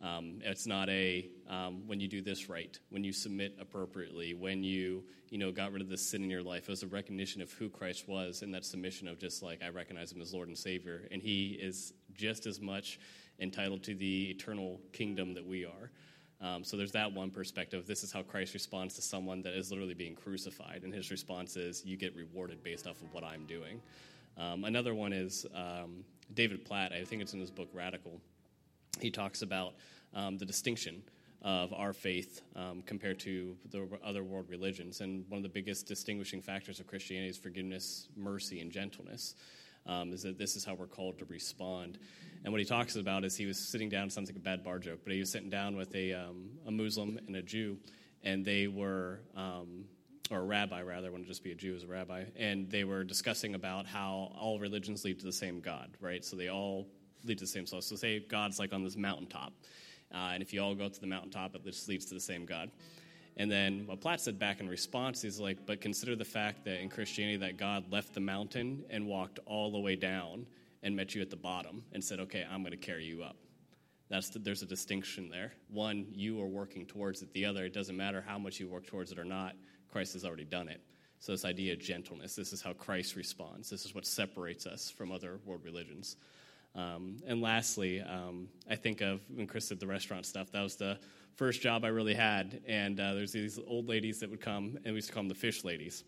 Um, 0.00 0.38
it's 0.42 0.66
not 0.66 0.88
a 0.88 1.28
um, 1.48 1.86
when 1.86 1.98
you 1.98 2.06
do 2.06 2.22
this 2.22 2.48
right, 2.48 2.78
when 2.90 3.02
you 3.02 3.12
submit 3.12 3.56
appropriately, 3.60 4.32
when 4.34 4.62
you 4.62 5.04
you 5.28 5.38
know 5.38 5.50
got 5.50 5.72
rid 5.72 5.82
of 5.82 5.88
the 5.88 5.98
sin 5.98 6.22
in 6.22 6.30
your 6.30 6.42
life. 6.42 6.64
It 6.64 6.68
was 6.68 6.82
a 6.84 6.86
recognition 6.86 7.42
of 7.42 7.50
who 7.52 7.68
Christ 7.68 8.06
was 8.06 8.42
and 8.42 8.54
that 8.54 8.64
submission 8.64 9.08
of 9.08 9.18
just 9.18 9.42
like 9.42 9.60
I 9.62 9.68
recognize 9.70 10.12
him 10.12 10.20
as 10.20 10.32
Lord 10.32 10.48
and 10.48 10.56
Savior, 10.56 11.08
and 11.10 11.20
He 11.20 11.58
is 11.60 11.94
just 12.14 12.46
as 12.46 12.60
much 12.60 13.00
entitled 13.40 13.82
to 13.84 13.94
the 13.94 14.30
eternal 14.30 14.80
kingdom 14.92 15.34
that 15.34 15.44
we 15.44 15.64
are. 15.64 15.90
Um, 16.40 16.62
so 16.62 16.76
there's 16.76 16.92
that 16.92 17.12
one 17.12 17.30
perspective. 17.30 17.86
This 17.86 18.04
is 18.04 18.12
how 18.12 18.22
Christ 18.22 18.54
responds 18.54 18.94
to 18.94 19.02
someone 19.02 19.42
that 19.42 19.54
is 19.54 19.70
literally 19.72 19.94
being 19.94 20.14
crucified, 20.14 20.82
and 20.84 20.94
his 20.94 21.10
response 21.10 21.56
is, 21.56 21.84
"You 21.84 21.96
get 21.96 22.14
rewarded 22.14 22.62
based 22.62 22.86
off 22.86 23.02
of 23.02 23.12
what 23.12 23.24
I'm 23.24 23.46
doing." 23.46 23.82
Um, 24.36 24.62
another 24.62 24.94
one 24.94 25.12
is 25.12 25.44
um, 25.52 26.04
David 26.34 26.64
Platt. 26.64 26.92
I 26.92 27.02
think 27.02 27.20
it's 27.20 27.32
in 27.32 27.40
his 27.40 27.50
book 27.50 27.68
Radical 27.72 28.20
he 29.02 29.10
talks 29.10 29.42
about 29.42 29.74
um, 30.14 30.38
the 30.38 30.44
distinction 30.46 31.02
of 31.42 31.72
our 31.72 31.92
faith 31.92 32.42
um, 32.56 32.82
compared 32.84 33.18
to 33.20 33.56
the 33.70 33.86
other 34.04 34.24
world 34.24 34.46
religions. 34.48 35.00
And 35.00 35.24
one 35.28 35.38
of 35.38 35.42
the 35.42 35.48
biggest 35.48 35.86
distinguishing 35.86 36.42
factors 36.42 36.80
of 36.80 36.86
Christianity 36.86 37.30
is 37.30 37.38
forgiveness, 37.38 38.08
mercy, 38.16 38.60
and 38.60 38.72
gentleness. 38.72 39.34
Um, 39.86 40.12
is 40.12 40.22
that 40.22 40.36
this 40.36 40.54
is 40.54 40.66
how 40.66 40.74
we're 40.74 40.86
called 40.86 41.18
to 41.20 41.24
respond. 41.26 41.98
And 42.44 42.52
what 42.52 42.58
he 42.58 42.66
talks 42.66 42.96
about 42.96 43.24
is 43.24 43.36
he 43.36 43.46
was 43.46 43.58
sitting 43.58 43.88
down, 43.88 44.10
sounds 44.10 44.28
like 44.28 44.36
a 44.36 44.40
bad 44.40 44.62
bar 44.62 44.78
joke, 44.78 45.00
but 45.02 45.14
he 45.14 45.18
was 45.18 45.30
sitting 45.30 45.48
down 45.48 45.76
with 45.76 45.94
a, 45.94 46.12
um, 46.12 46.50
a 46.66 46.70
Muslim 46.70 47.18
and 47.26 47.36
a 47.36 47.42
Jew, 47.42 47.78
and 48.22 48.44
they 48.44 48.66
were, 48.66 49.20
um, 49.34 49.86
or 50.30 50.40
a 50.40 50.44
rabbi 50.44 50.82
rather, 50.82 51.10
wouldn't 51.10 51.26
just 51.26 51.42
be 51.42 51.52
a 51.52 51.54
Jew 51.54 51.74
as 51.74 51.84
a 51.84 51.86
rabbi, 51.86 52.24
and 52.36 52.68
they 52.70 52.84
were 52.84 53.02
discussing 53.02 53.54
about 53.54 53.86
how 53.86 54.30
all 54.38 54.58
religions 54.58 55.04
lead 55.04 55.20
to 55.20 55.24
the 55.24 55.32
same 55.32 55.60
God, 55.60 55.88
right? 56.00 56.22
So 56.22 56.36
they 56.36 56.48
all 56.48 56.86
lead 57.24 57.38
to 57.38 57.44
the 57.44 57.50
same 57.50 57.66
source. 57.66 57.86
So 57.86 57.96
say 57.96 58.20
God's 58.20 58.58
like 58.58 58.72
on 58.72 58.84
this 58.84 58.96
mountaintop, 58.96 59.52
uh, 60.12 60.30
and 60.32 60.42
if 60.42 60.52
you 60.52 60.62
all 60.62 60.74
go 60.74 60.88
to 60.88 61.00
the 61.00 61.06
mountaintop, 61.06 61.54
it 61.54 61.64
just 61.64 61.88
leads 61.88 62.06
to 62.06 62.14
the 62.14 62.20
same 62.20 62.46
God. 62.46 62.70
And 63.36 63.50
then 63.50 63.86
what 63.86 64.00
Platt 64.00 64.20
said 64.20 64.38
back 64.38 64.60
in 64.60 64.68
response 64.68 65.22
is 65.22 65.38
like, 65.38 65.64
but 65.64 65.80
consider 65.80 66.16
the 66.16 66.24
fact 66.24 66.64
that 66.64 66.80
in 66.80 66.88
Christianity 66.88 67.36
that 67.36 67.56
God 67.56 67.84
left 67.90 68.12
the 68.12 68.20
mountain 68.20 68.84
and 68.90 69.06
walked 69.06 69.38
all 69.46 69.70
the 69.70 69.78
way 69.78 69.94
down 69.94 70.44
and 70.82 70.96
met 70.96 71.14
you 71.14 71.22
at 71.22 71.30
the 71.30 71.36
bottom 71.36 71.84
and 71.92 72.02
said, 72.02 72.18
okay, 72.20 72.44
I'm 72.50 72.62
going 72.62 72.72
to 72.72 72.76
carry 72.76 73.04
you 73.04 73.22
up. 73.22 73.36
That's 74.08 74.30
the, 74.30 74.40
there's 74.40 74.62
a 74.62 74.66
distinction 74.66 75.28
there. 75.28 75.52
One, 75.68 76.06
you 76.12 76.40
are 76.40 76.46
working 76.46 76.84
towards 76.86 77.22
it. 77.22 77.32
The 77.32 77.44
other, 77.44 77.64
it 77.64 77.74
doesn't 77.74 77.96
matter 77.96 78.24
how 78.26 78.38
much 78.38 78.58
you 78.58 78.66
work 78.66 78.86
towards 78.86 79.12
it 79.12 79.18
or 79.18 79.24
not. 79.24 79.54
Christ 79.88 80.14
has 80.14 80.24
already 80.24 80.44
done 80.44 80.68
it. 80.68 80.80
So 81.20 81.32
this 81.32 81.44
idea 81.44 81.72
of 81.74 81.80
gentleness, 81.80 82.34
this 82.34 82.52
is 82.52 82.62
how 82.62 82.72
Christ 82.72 83.16
responds. 83.16 83.68
This 83.70 83.84
is 83.84 83.94
what 83.94 84.06
separates 84.06 84.66
us 84.66 84.90
from 84.90 85.12
other 85.12 85.38
world 85.44 85.62
religions. 85.64 86.16
Um, 86.78 87.16
and 87.26 87.42
lastly, 87.42 88.00
um, 88.02 88.48
I 88.70 88.76
think 88.76 89.00
of 89.00 89.20
when 89.34 89.48
Chris 89.48 89.68
did 89.68 89.80
the 89.80 89.86
restaurant 89.86 90.24
stuff, 90.24 90.52
that 90.52 90.62
was 90.62 90.76
the 90.76 90.98
first 91.34 91.60
job 91.60 91.84
I 91.84 91.88
really 91.88 92.14
had. 92.14 92.60
And 92.68 93.00
uh, 93.00 93.14
there's 93.14 93.32
these 93.32 93.58
old 93.66 93.88
ladies 93.88 94.20
that 94.20 94.30
would 94.30 94.40
come, 94.40 94.78
and 94.84 94.86
we 94.86 94.92
used 94.92 95.08
to 95.08 95.12
call 95.12 95.24
them 95.24 95.28
the 95.28 95.34
fish 95.34 95.64
ladies. 95.64 96.04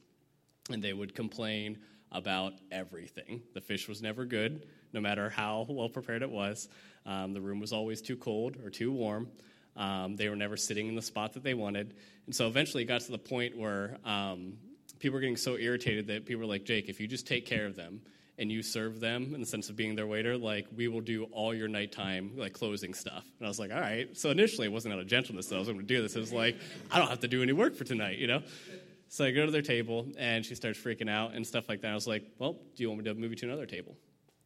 And 0.71 0.81
they 0.83 0.93
would 0.93 1.13
complain 1.15 1.79
about 2.13 2.53
everything. 2.71 3.43
The 3.53 3.61
fish 3.61 3.89
was 3.89 4.01
never 4.01 4.25
good, 4.25 4.67
no 4.93 5.01
matter 5.01 5.29
how 5.29 5.67
well 5.69 5.89
prepared 5.89 6.23
it 6.23 6.31
was. 6.31 6.69
Um, 7.05 7.33
the 7.33 7.41
room 7.41 7.59
was 7.59 7.73
always 7.73 8.01
too 8.01 8.17
cold 8.17 8.57
or 8.65 8.71
too 8.71 8.93
warm. 8.93 9.29
Um, 9.77 10.15
they 10.15 10.29
were 10.29 10.37
never 10.37 10.57
sitting 10.57 10.89
in 10.89 10.95
the 10.95 11.03
spot 11.03 11.33
that 11.33 11.43
they 11.43 11.55
wanted. 11.55 11.95
And 12.27 12.35
so 12.35 12.47
eventually 12.47 12.85
it 12.85 12.87
got 12.87 13.01
to 13.03 13.11
the 13.11 13.19
point 13.19 13.57
where 13.57 13.99
um, 14.05 14.55
people 15.01 15.15
were 15.15 15.21
getting 15.21 15.37
so 15.37 15.57
irritated 15.57 16.07
that 16.09 16.27
people 16.27 16.41
were 16.41 16.47
like, 16.47 16.65
Jake, 16.65 16.89
if 16.89 17.01
you 17.01 17.09
just 17.09 17.27
take 17.27 17.45
care 17.45 17.67
of 17.67 17.75
them, 17.75 18.03
and 18.41 18.51
you 18.51 18.63
serve 18.63 19.01
them 19.01 19.35
in 19.35 19.41
the 19.41 19.47
sense 19.47 19.69
of 19.69 19.77
being 19.77 19.95
their 19.95 20.07
waiter, 20.07 20.37
like 20.37 20.67
we 20.75 20.89
will 20.89 21.03
do 21.03 21.25
all 21.25 21.55
your 21.55 21.69
nighttime 21.69 22.33
like 22.37 22.55
closing 22.55 22.95
stuff. 22.95 23.25
And 23.39 23.47
I 23.47 23.49
was 23.49 23.59
like, 23.59 23.71
all 23.71 23.79
right. 23.79 24.17
So 24.17 24.31
initially 24.31 24.67
it 24.67 24.73
wasn't 24.73 24.95
out 24.95 25.01
of 25.01 25.07
gentleness 25.07 25.47
that 25.49 25.57
I 25.57 25.59
was 25.59 25.69
going 25.69 25.79
to 25.79 25.85
do 25.85 26.01
this. 26.01 26.17
It 26.17 26.21
was 26.21 26.33
like, 26.33 26.57
I 26.91 26.99
don't 26.99 27.09
have 27.09 27.21
to 27.21 27.29
do 27.29 27.43
any 27.43 27.53
work 27.53 27.77
for 27.77 27.85
tonight, 27.85 28.19
you 28.19 28.27
know? 28.27 28.43
So 29.09 29.27
I 29.27 29.31
go 29.31 29.45
to 29.45 29.53
their 29.53 29.61
table 29.61 30.07
and 30.19 30.45
she 30.45 30.55
starts 30.55 30.79
freaking 30.79 31.11
out 31.11 31.35
and 31.35 31.47
stuff 31.47 31.69
like 31.69 31.83
that. 31.83 31.91
I 31.91 31.95
was 31.95 32.07
like, 32.07 32.25
well, 32.39 32.55
do 32.55 32.83
you 32.83 32.89
want 32.89 33.05
me 33.05 33.05
to 33.05 33.15
move 33.15 33.31
you 33.31 33.37
to 33.37 33.47
another 33.47 33.67
table? 33.67 33.95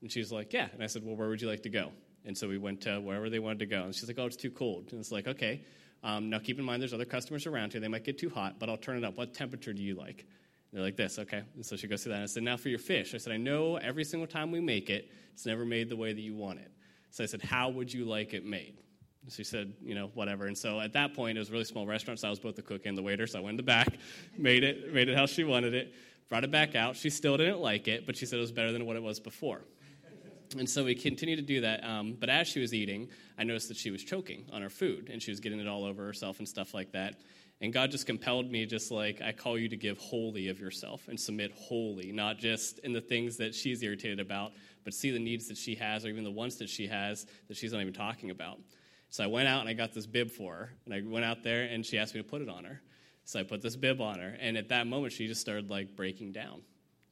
And 0.02 0.11
she's 0.11 0.33
like, 0.33 0.52
yeah. 0.52 0.66
And 0.72 0.83
I 0.83 0.88
said, 0.88 1.04
well, 1.04 1.14
where 1.14 1.28
would 1.28 1.40
you 1.40 1.48
like 1.48 1.62
to 1.62 1.70
go? 1.70 1.92
And 2.24 2.37
so 2.37 2.48
we 2.48 2.59
went 2.59 2.80
to 2.83 2.98
wherever 3.00 3.30
they 3.30 3.38
wanted 3.38 3.61
to 3.61 3.66
go. 3.66 3.85
And 3.85 3.94
she's 3.94 4.09
like, 4.09 4.18
oh, 4.18 4.26
it's 4.26 4.37
too 4.37 4.50
cold. 4.50 4.88
And 4.90 4.98
it's 4.98 5.12
like, 5.12 5.28
okay. 5.28 5.62
Um, 6.02 6.30
now 6.30 6.40
keep 6.40 6.59
in 6.59 6.64
mind 6.64 6.83
there's 6.83 6.94
other 6.94 7.04
customers 7.04 7.46
around 7.46 7.72
here. 7.72 7.80
They 7.80 7.88
might 7.88 8.04
get 8.04 8.18
too 8.18 8.30
hot, 8.30 8.59
but 8.59 8.68
I'll 8.68 8.76
turn 8.76 8.96
it 8.96 9.04
up. 9.04 9.16
What 9.16 9.35
temperature 9.35 9.72
do 9.72 9.83
you 9.83 9.94
like? 9.94 10.26
They're 10.74 10.82
like 10.82 10.96
this, 10.96 11.20
okay. 11.20 11.44
And 11.54 11.64
so 11.64 11.76
she 11.76 11.87
goes 11.87 12.02
through 12.02 12.10
that. 12.10 12.16
And 12.16 12.24
I 12.24 12.26
said, 12.26 12.42
now 12.42 12.56
for 12.56 12.68
your 12.68 12.80
fish. 12.80 13.14
I 13.14 13.18
said, 13.18 13.32
I 13.32 13.37
know 13.37 13.76
every 13.76 14.02
single 14.02 14.26
time 14.26 14.50
we 14.50 14.60
make 14.60 14.90
it, 14.90 15.08
it's 15.32 15.46
never 15.46 15.64
made 15.64 15.88
the 15.88 15.94
way 15.94 16.12
that 16.12 16.20
you 16.20 16.34
want 16.34 16.58
it. 16.58 16.72
So 17.10 17.22
I 17.22 17.28
said, 17.28 17.42
how 17.42 17.68
would 17.70 17.94
you 17.94 18.04
like 18.04 18.34
it 18.34 18.44
made? 18.44 18.78
she 19.30 19.44
said, 19.44 19.72
you 19.82 19.94
know, 19.94 20.10
whatever. 20.14 20.46
And 20.46 20.58
so 20.58 20.80
at 20.80 20.92
that 20.92 21.14
point, 21.14 21.38
it 21.38 21.40
was 21.40 21.48
a 21.48 21.52
really 21.52 21.64
small 21.64 21.87
restaurant, 21.87 22.20
so 22.20 22.26
I 22.26 22.30
was 22.30 22.40
both 22.40 22.56
the 22.56 22.62
cook 22.62 22.84
and 22.84 22.98
the 22.98 23.02
waiter. 23.02 23.26
So 23.26 23.38
I 23.38 23.42
went 23.42 23.52
in 23.52 23.56
the 23.56 23.62
back, 23.62 23.88
made 24.37 24.64
it, 24.64 24.92
made 24.92 25.08
it 25.08 25.16
how 25.16 25.25
she 25.25 25.44
wanted 25.44 25.75
it, 25.75 25.94
brought 26.29 26.44
it 26.44 26.50
back 26.50 26.75
out. 26.75 26.96
She 26.96 27.08
still 27.08 27.38
didn't 27.38 27.60
like 27.60 27.88
it, 27.88 28.04
but 28.04 28.16
she 28.16 28.27
said 28.27 28.38
it 28.38 28.42
was 28.42 28.52
better 28.52 28.72
than 28.72 28.85
what 28.85 28.96
it 28.96 29.02
was 29.02 29.20
before. 29.20 29.62
And 30.58 30.68
so 30.68 30.85
we 30.85 30.94
continued 30.94 31.37
to 31.37 31.42
do 31.42 31.62
that. 31.62 31.83
Um, 31.85 32.16
but 32.18 32.29
as 32.29 32.48
she 32.48 32.60
was 32.60 32.75
eating, 32.75 33.08
I 33.38 33.44
noticed 33.44 33.68
that 33.68 33.77
she 33.77 33.90
was 33.90 34.04
choking 34.04 34.44
on 34.52 34.60
her 34.60 34.68
food, 34.68 35.08
and 35.10 35.22
she 35.22 35.31
was 35.31 35.40
getting 35.40 35.58
it 35.58 35.66
all 35.66 35.85
over 35.85 36.04
herself 36.04 36.38
and 36.38 36.48
stuff 36.48 36.75
like 36.75 36.92
that. 36.92 37.16
And 37.61 37.73
God 37.73 37.90
just 37.90 38.07
compelled 38.07 38.50
me, 38.50 38.67
just 38.67 38.90
like, 38.90 39.23
I 39.23 39.33
call 39.33 39.59
you 39.59 39.69
to 39.69 39.77
give 39.77 39.96
wholly 39.98 40.48
of 40.48 40.59
yourself 40.59 41.09
and 41.09 41.19
submit 41.19 41.52
wholly, 41.52 42.13
not 42.13 42.38
just 42.38 42.81
in 42.81 42.92
the 42.92 43.00
things 43.00 43.37
that 43.38 43.55
she's 43.55 43.83
irritated 43.83 44.21
about, 44.21 44.52
but 44.85 44.92
see 44.92 45.11
the 45.11 45.19
needs 45.19 45.48
that 45.48 45.57
she 45.57 45.75
has, 45.77 46.05
or 46.05 46.09
even 46.09 46.25
the 46.25 46.31
ones 46.31 46.57
that 46.57 46.69
she 46.69 46.87
has 46.88 47.27
that 47.48 47.57
she's 47.57 47.73
not 47.73 47.81
even 47.81 47.94
talking 47.94 48.31
about. 48.31 48.59
So 49.09 49.23
I 49.23 49.29
went 49.29 49.46
out 49.48 49.61
and 49.61 49.69
I 49.69 49.75
got 49.75 49.94
this 49.94 50.07
bib 50.07 50.31
for 50.31 50.55
her. 50.55 50.71
And 50.85 50.92
I 50.92 51.00
went 51.07 51.25
out 51.25 51.42
there 51.44 51.63
and 51.65 51.87
she 51.87 51.98
asked 51.98 52.15
me 52.15 52.21
to 52.21 52.29
put 52.29 52.42
it 52.42 52.48
on 52.48 52.65
her. 52.65 52.83
So 53.25 53.38
I 53.38 53.44
put 53.44 53.63
this 53.63 53.77
bib 53.77 54.00
on 54.00 54.19
her. 54.19 54.37
And 54.40 54.57
at 54.57 54.69
that 54.71 54.87
moment, 54.87 55.13
she 55.13 55.27
just 55.27 55.40
started 55.40 55.71
like 55.71 55.94
breaking 55.94 56.33
down 56.33 56.63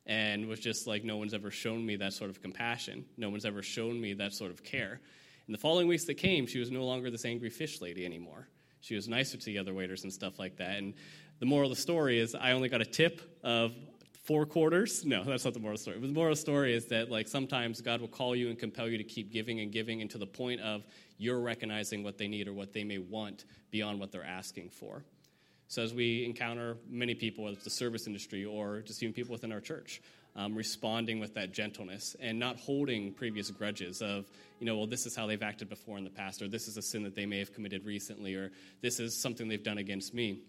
and 0.05 0.49
was 0.49 0.59
just 0.59 0.89
like, 0.89 1.05
no 1.05 1.17
one's 1.17 1.33
ever 1.33 1.51
shown 1.51 1.87
me 1.87 1.95
that 1.97 2.13
sort 2.13 2.29
of 2.29 2.43
compassion. 2.43 3.05
No 3.17 3.31
one's 3.31 3.45
ever 3.45 3.63
shown 3.63 4.01
me 4.01 4.15
that 4.15 4.33
sort 4.33 4.51
of 4.51 4.65
care. 4.65 5.01
In 5.47 5.53
the 5.53 5.59
following 5.59 5.87
weeks 5.87 6.05
that 6.07 6.15
came, 6.15 6.47
she 6.47 6.59
was 6.59 6.71
no 6.71 6.85
longer 6.85 7.11
this 7.11 7.25
angry 7.25 7.51
fish 7.51 7.81
lady 7.81 8.05
anymore. 8.05 8.49
She 8.83 8.95
was 8.95 9.09
nicer 9.09 9.39
to 9.39 9.45
the 9.47 9.59
other 9.59 9.73
waiters 9.73 10.03
and 10.03 10.13
stuff 10.13 10.39
like 10.39 10.57
that. 10.57 10.77
And 10.77 10.93
the 11.39 11.47
moral 11.47 11.71
of 11.71 11.77
the 11.77 11.81
story 11.81 12.19
is 12.19 12.35
I 12.35 12.53
only 12.53 12.69
got 12.69 12.81
a 12.81 12.85
tip 12.85 13.23
of 13.43 13.73
four 14.25 14.45
quarters. 14.45 15.05
No, 15.05 15.25
that's 15.25 15.45
not 15.45 15.55
the 15.55 15.61
moral 15.61 15.79
story. 15.79 15.99
But 15.99 16.09
the 16.09 16.13
moral 16.13 16.37
story 16.37 16.75
is 16.75 16.87
that 16.87 17.11
like 17.11 17.29
sometimes 17.29 17.81
God 17.81 18.01
will 18.01 18.09
call 18.09 18.37
you 18.37 18.51
and 18.51 18.59
compel 18.59 18.89
you 18.89 18.99
to 18.99 19.05
keep 19.05 19.33
giving 19.33 19.61
and 19.61 19.73
giving, 19.73 20.03
and 20.03 20.11
to 20.11 20.19
the 20.19 20.27
point 20.27 20.61
of 20.61 20.85
you're 21.17 21.41
recognizing 21.41 22.03
what 22.03 22.19
they 22.19 22.29
need 22.29 22.49
or 22.49 22.53
what 22.53 22.73
they 22.73 22.85
may 22.85 22.99
want 22.99 23.45
beyond 23.71 23.99
what 23.99 24.13
they're 24.13 24.25
asking 24.25 24.69
for. 24.69 25.05
So 25.69 25.83
as 25.83 25.95
we 25.95 26.25
encounter 26.25 26.77
many 26.89 27.15
people, 27.15 27.45
whether 27.45 27.55
it's 27.55 27.65
the 27.65 27.71
service 27.71 28.07
industry 28.07 28.45
or 28.45 28.81
just 28.81 29.03
even 29.03 29.15
people 29.15 29.33
within 29.33 29.53
our 29.53 29.61
church, 29.61 30.03
um, 30.37 30.55
responding 30.55 31.21
with 31.21 31.35
that 31.35 31.53
gentleness 31.53 32.17
and 32.21 32.39
not 32.39 32.57
holding 32.57 33.13
previous 33.13 33.51
grudges 33.51 34.01
of, 34.01 34.27
you 34.59 34.67
know, 34.67 34.77
well, 34.77 34.87
this 34.87 35.07
is 35.07 35.15
how 35.15 35.27
they've 35.27 35.43
acted 35.43 35.69
before 35.69 35.99
in 35.99 36.05
the 36.05 36.11
past, 36.11 36.41
or 36.43 36.49
this 36.49 36.69
is 36.69 36.77
a 36.77 36.83
sin 36.83 37.03
that 37.03 37.15
they 37.15 37.27
may 37.27 37.39
have 37.39 37.53
committed 37.53 37.85
recently, 37.85 38.35
or 38.35 38.51
this 38.81 38.99
is 39.01 39.21
something 39.21 39.49
they've 39.49 39.63
done 39.63 39.79
against 39.79 40.15
me. 40.15 40.41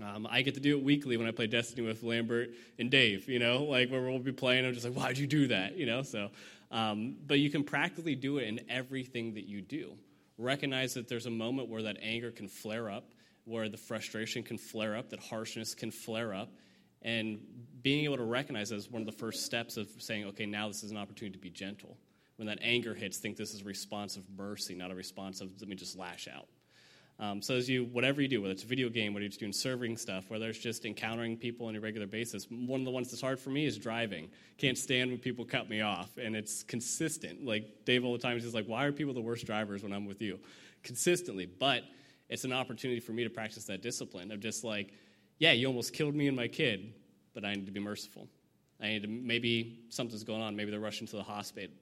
Um, 0.00 0.28
I 0.30 0.42
get 0.42 0.54
to 0.54 0.60
do 0.60 0.78
it 0.78 0.84
weekly 0.84 1.16
when 1.16 1.26
I 1.26 1.32
play 1.32 1.48
Destiny 1.48 1.84
with 1.84 2.04
Lambert 2.04 2.50
and 2.78 2.90
Dave, 2.90 3.28
you 3.28 3.40
know, 3.40 3.64
like 3.64 3.90
where 3.90 4.00
we'll 4.00 4.20
be 4.20 4.30
playing, 4.30 4.64
I'm 4.64 4.72
just 4.72 4.86
like, 4.86 4.94
why'd 4.94 5.18
you 5.18 5.26
do 5.26 5.48
that, 5.48 5.76
you 5.76 5.86
know? 5.86 6.02
So, 6.02 6.30
um, 6.70 7.16
but 7.26 7.40
you 7.40 7.50
can 7.50 7.64
practically 7.64 8.14
do 8.14 8.38
it 8.38 8.46
in 8.46 8.60
everything 8.68 9.34
that 9.34 9.48
you 9.48 9.60
do. 9.60 9.94
Recognize 10.38 10.94
that 10.94 11.08
there's 11.08 11.26
a 11.26 11.30
moment 11.30 11.68
where 11.68 11.82
that 11.82 11.98
anger 12.00 12.30
can 12.30 12.46
flare 12.46 12.88
up, 12.88 13.10
where 13.44 13.68
the 13.68 13.76
frustration 13.76 14.44
can 14.44 14.58
flare 14.58 14.96
up, 14.96 15.10
that 15.10 15.18
harshness 15.18 15.74
can 15.74 15.90
flare 15.90 16.32
up, 16.32 16.50
and 17.02 17.40
being 17.82 18.04
able 18.04 18.16
to 18.16 18.24
recognize 18.24 18.70
that 18.70 18.76
is 18.76 18.90
one 18.90 19.02
of 19.02 19.06
the 19.06 19.12
first 19.12 19.44
steps 19.44 19.76
of 19.76 19.88
saying, 19.98 20.24
okay, 20.26 20.46
now 20.46 20.68
this 20.68 20.82
is 20.82 20.90
an 20.90 20.96
opportunity 20.96 21.36
to 21.36 21.42
be 21.42 21.50
gentle. 21.50 21.96
When 22.36 22.46
that 22.46 22.58
anger 22.62 22.94
hits, 22.94 23.18
think 23.18 23.36
this 23.36 23.54
is 23.54 23.62
a 23.62 23.64
response 23.64 24.16
of 24.16 24.24
mercy, 24.36 24.74
not 24.74 24.90
a 24.90 24.94
response 24.94 25.40
of 25.40 25.50
let 25.60 25.68
me 25.68 25.76
just 25.76 25.98
lash 25.98 26.28
out. 26.28 26.48
Um, 27.18 27.42
so 27.42 27.54
as 27.54 27.68
you, 27.68 27.84
whatever 27.84 28.22
you 28.22 28.28
do, 28.28 28.40
whether 28.40 28.52
it's 28.52 28.64
a 28.64 28.66
video 28.66 28.88
game, 28.88 29.12
whether 29.12 29.24
you're 29.24 29.28
just 29.28 29.40
doing 29.40 29.52
serving 29.52 29.98
stuff, 29.98 30.30
whether 30.30 30.48
it's 30.48 30.58
just 30.58 30.86
encountering 30.86 31.36
people 31.36 31.66
on 31.66 31.76
a 31.76 31.80
regular 31.80 32.06
basis, 32.06 32.46
one 32.48 32.80
of 32.80 32.86
the 32.86 32.90
ones 32.90 33.10
that's 33.10 33.20
hard 33.20 33.38
for 33.38 33.50
me 33.50 33.66
is 33.66 33.76
driving. 33.76 34.30
Can't 34.56 34.78
stand 34.78 35.10
when 35.10 35.18
people 35.18 35.44
cut 35.44 35.68
me 35.68 35.82
off, 35.82 36.16
and 36.16 36.34
it's 36.34 36.62
consistent. 36.62 37.44
Like 37.44 37.84
Dave 37.84 38.06
all 38.06 38.12
the 38.14 38.18
time, 38.18 38.38
he's 38.40 38.54
like, 38.54 38.64
"Why 38.64 38.86
are 38.86 38.92
people 38.92 39.12
the 39.12 39.20
worst 39.20 39.44
drivers 39.44 39.82
when 39.82 39.92
I'm 39.92 40.06
with 40.06 40.22
you?" 40.22 40.40
Consistently, 40.82 41.44
but 41.44 41.84
it's 42.30 42.44
an 42.44 42.52
opportunity 42.52 43.00
for 43.00 43.12
me 43.12 43.24
to 43.24 43.30
practice 43.30 43.64
that 43.64 43.82
discipline 43.82 44.30
of 44.30 44.40
just 44.40 44.64
like, 44.64 44.94
yeah, 45.38 45.52
you 45.52 45.66
almost 45.66 45.92
killed 45.92 46.14
me 46.14 46.28
and 46.28 46.36
my 46.36 46.48
kid, 46.48 46.94
but 47.34 47.44
I 47.44 47.54
need 47.54 47.66
to 47.66 47.72
be 47.72 47.80
merciful. 47.80 48.28
I 48.80 48.88
need 48.88 49.02
to 49.02 49.08
maybe 49.08 49.80
something's 49.88 50.24
going 50.24 50.42
on. 50.42 50.56
Maybe 50.56 50.70
they're 50.70 50.80
rushing 50.80 51.06
to 51.08 51.16
the 51.16 51.24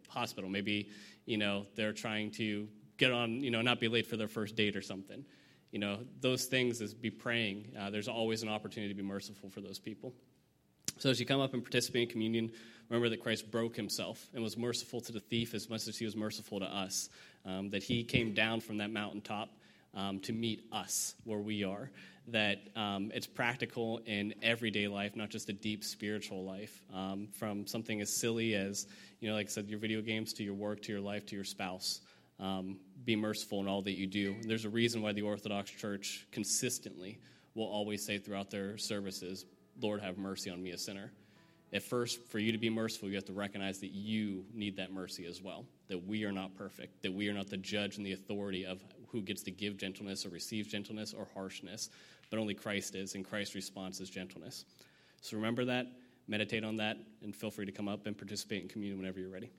hospital. 0.09 0.51
Maybe 0.51 0.89
you 1.27 1.39
know 1.39 1.67
they're 1.77 1.93
trying 1.93 2.31
to 2.33 2.69
get 2.99 3.13
on, 3.13 3.41
you 3.43 3.51
know, 3.51 3.63
not 3.63 3.81
be 3.81 3.89
late 3.89 4.07
for 4.07 4.17
their 4.17 4.29
first 4.29 4.57
date 4.57 4.77
or 4.77 4.83
something. 4.83 5.25
You 5.71 5.79
know, 5.79 6.01
those 6.21 6.47
things 6.47 6.81
is 6.81 6.93
be 6.93 7.11
praying. 7.11 7.73
Uh, 7.79 7.91
there's 7.91 8.09
always 8.09 8.43
an 8.43 8.49
opportunity 8.49 8.93
to 8.93 8.97
be 8.97 9.07
merciful 9.07 9.49
for 9.49 9.61
those 9.61 9.79
people. 9.79 10.13
So 10.99 11.11
as 11.11 11.21
you 11.21 11.27
come 11.27 11.41
up 11.41 11.55
and 11.55 11.63
participate 11.63 12.03
in 12.03 12.09
communion, 12.09 12.51
remember 12.89 13.09
that 13.11 13.23
Christ 13.23 13.51
broke 13.51 13.77
himself 13.77 14.29
and 14.35 14.43
was 14.43 14.57
merciful 14.57 15.01
to 15.03 15.13
the 15.13 15.21
thief 15.21 15.55
as 15.55 15.71
much 15.71 15.87
as 15.87 15.97
he 15.97 16.05
was 16.05 16.17
merciful 16.17 16.59
to 16.59 16.67
us. 16.67 17.09
Um, 17.45 17.71
that 17.71 17.83
he 17.83 18.03
came 18.03 18.35
down 18.35 18.61
from 18.61 18.79
that 18.79 18.91
mountaintop 18.91 19.51
um, 19.95 20.21
to 20.21 20.33
meet 20.33 20.65
us 20.73 21.15
where 21.25 21.39
we 21.39 21.65
are. 21.65 21.91
That 22.31 22.59
um, 22.77 23.11
it's 23.15 23.27
practical 23.27 24.01
in 24.05 24.35
everyday 24.43 24.87
life, 24.87 25.17
not 25.17 25.31
just 25.31 25.49
a 25.49 25.53
deep 25.53 25.83
spiritual 25.83 26.45
life. 26.45 26.83
Um, 26.95 27.29
from 27.33 27.67
something 27.67 28.01
as 28.01 28.15
silly 28.15 28.55
as, 28.55 28.87
you 29.21 29.29
know, 29.29 29.35
like 29.35 29.47
I 29.47 29.51
said, 29.51 29.69
your 29.69 29.79
video 29.79 30.03
games 30.03 30.33
to 30.35 30.45
your 30.45 30.55
work 30.55 30.83
to 30.83 30.93
your 30.93 31.01
life 31.01 31.25
to 31.27 31.35
your 31.35 31.45
spouse. 31.45 32.01
Um, 32.39 32.77
be 33.05 33.17
merciful 33.17 33.61
in 33.61 33.69
all 33.69 33.83
that 33.83 33.99
you 33.99 34.07
do. 34.07 34.35
And 34.41 34.49
there's 34.49 34.65
a 34.65 34.71
reason 34.71 35.01
why 35.01 35.13
the 35.13 35.23
Orthodox 35.23 35.71
Church 35.71 36.27
consistently 36.31 37.19
will 37.55 37.67
always 37.67 38.05
say 38.05 38.19
throughout 38.19 38.51
their 38.51 38.77
services, 38.77 39.47
Lord, 39.81 40.01
have 40.03 40.19
mercy 40.19 40.51
on 40.51 40.63
me, 40.63 40.71
a 40.71 40.79
sinner. 40.79 41.11
At 41.73 41.83
first, 41.83 42.23
for 42.29 42.39
you 42.39 42.53
to 42.53 42.59
be 42.59 42.71
merciful, 42.71 43.09
you 43.09 43.17
have 43.17 43.27
to 43.27 43.33
recognize 43.33 43.79
that 43.81 43.93
you 43.93 44.45
need 44.55 44.77
that 44.77 44.93
mercy 44.93 45.27
as 45.27 45.43
well, 45.43 45.67
that 45.89 46.07
we 46.07 46.25
are 46.25 46.33
not 46.33 46.55
perfect, 46.57 47.03
that 47.03 47.13
we 47.13 47.29
are 47.29 47.35
not 47.35 47.49
the 47.51 47.57
judge 47.59 47.97
and 47.97 48.07
the 48.07 48.13
authority 48.13 48.65
of 48.65 48.83
who 49.09 49.21
gets 49.21 49.43
to 49.43 49.51
give 49.51 49.77
gentleness 49.77 50.25
or 50.25 50.31
receive 50.31 50.69
gentleness 50.69 51.13
or 51.13 51.27
harshness, 51.35 51.91
but 52.31 52.39
only 52.39 52.55
Christ 52.55 52.95
is, 52.95 53.15
and 53.15 53.25
Christ's 53.25 53.55
response 53.55 54.01
is 54.01 54.11
gentleness. 54.11 54.65
So 55.21 55.37
remember 55.37 55.65
that, 55.65 55.87
meditate 56.27 56.65
on 56.65 56.77
that, 56.77 56.99
and 57.23 57.35
feel 57.35 57.51
free 57.51 57.67
to 57.67 57.73
come 57.73 57.89
up 57.89 58.07
and 58.07 58.17
participate 58.17 58.63
in 58.63 58.69
communion 58.69 58.99
whenever 58.99 59.19
you're 59.19 59.31
ready. 59.31 59.51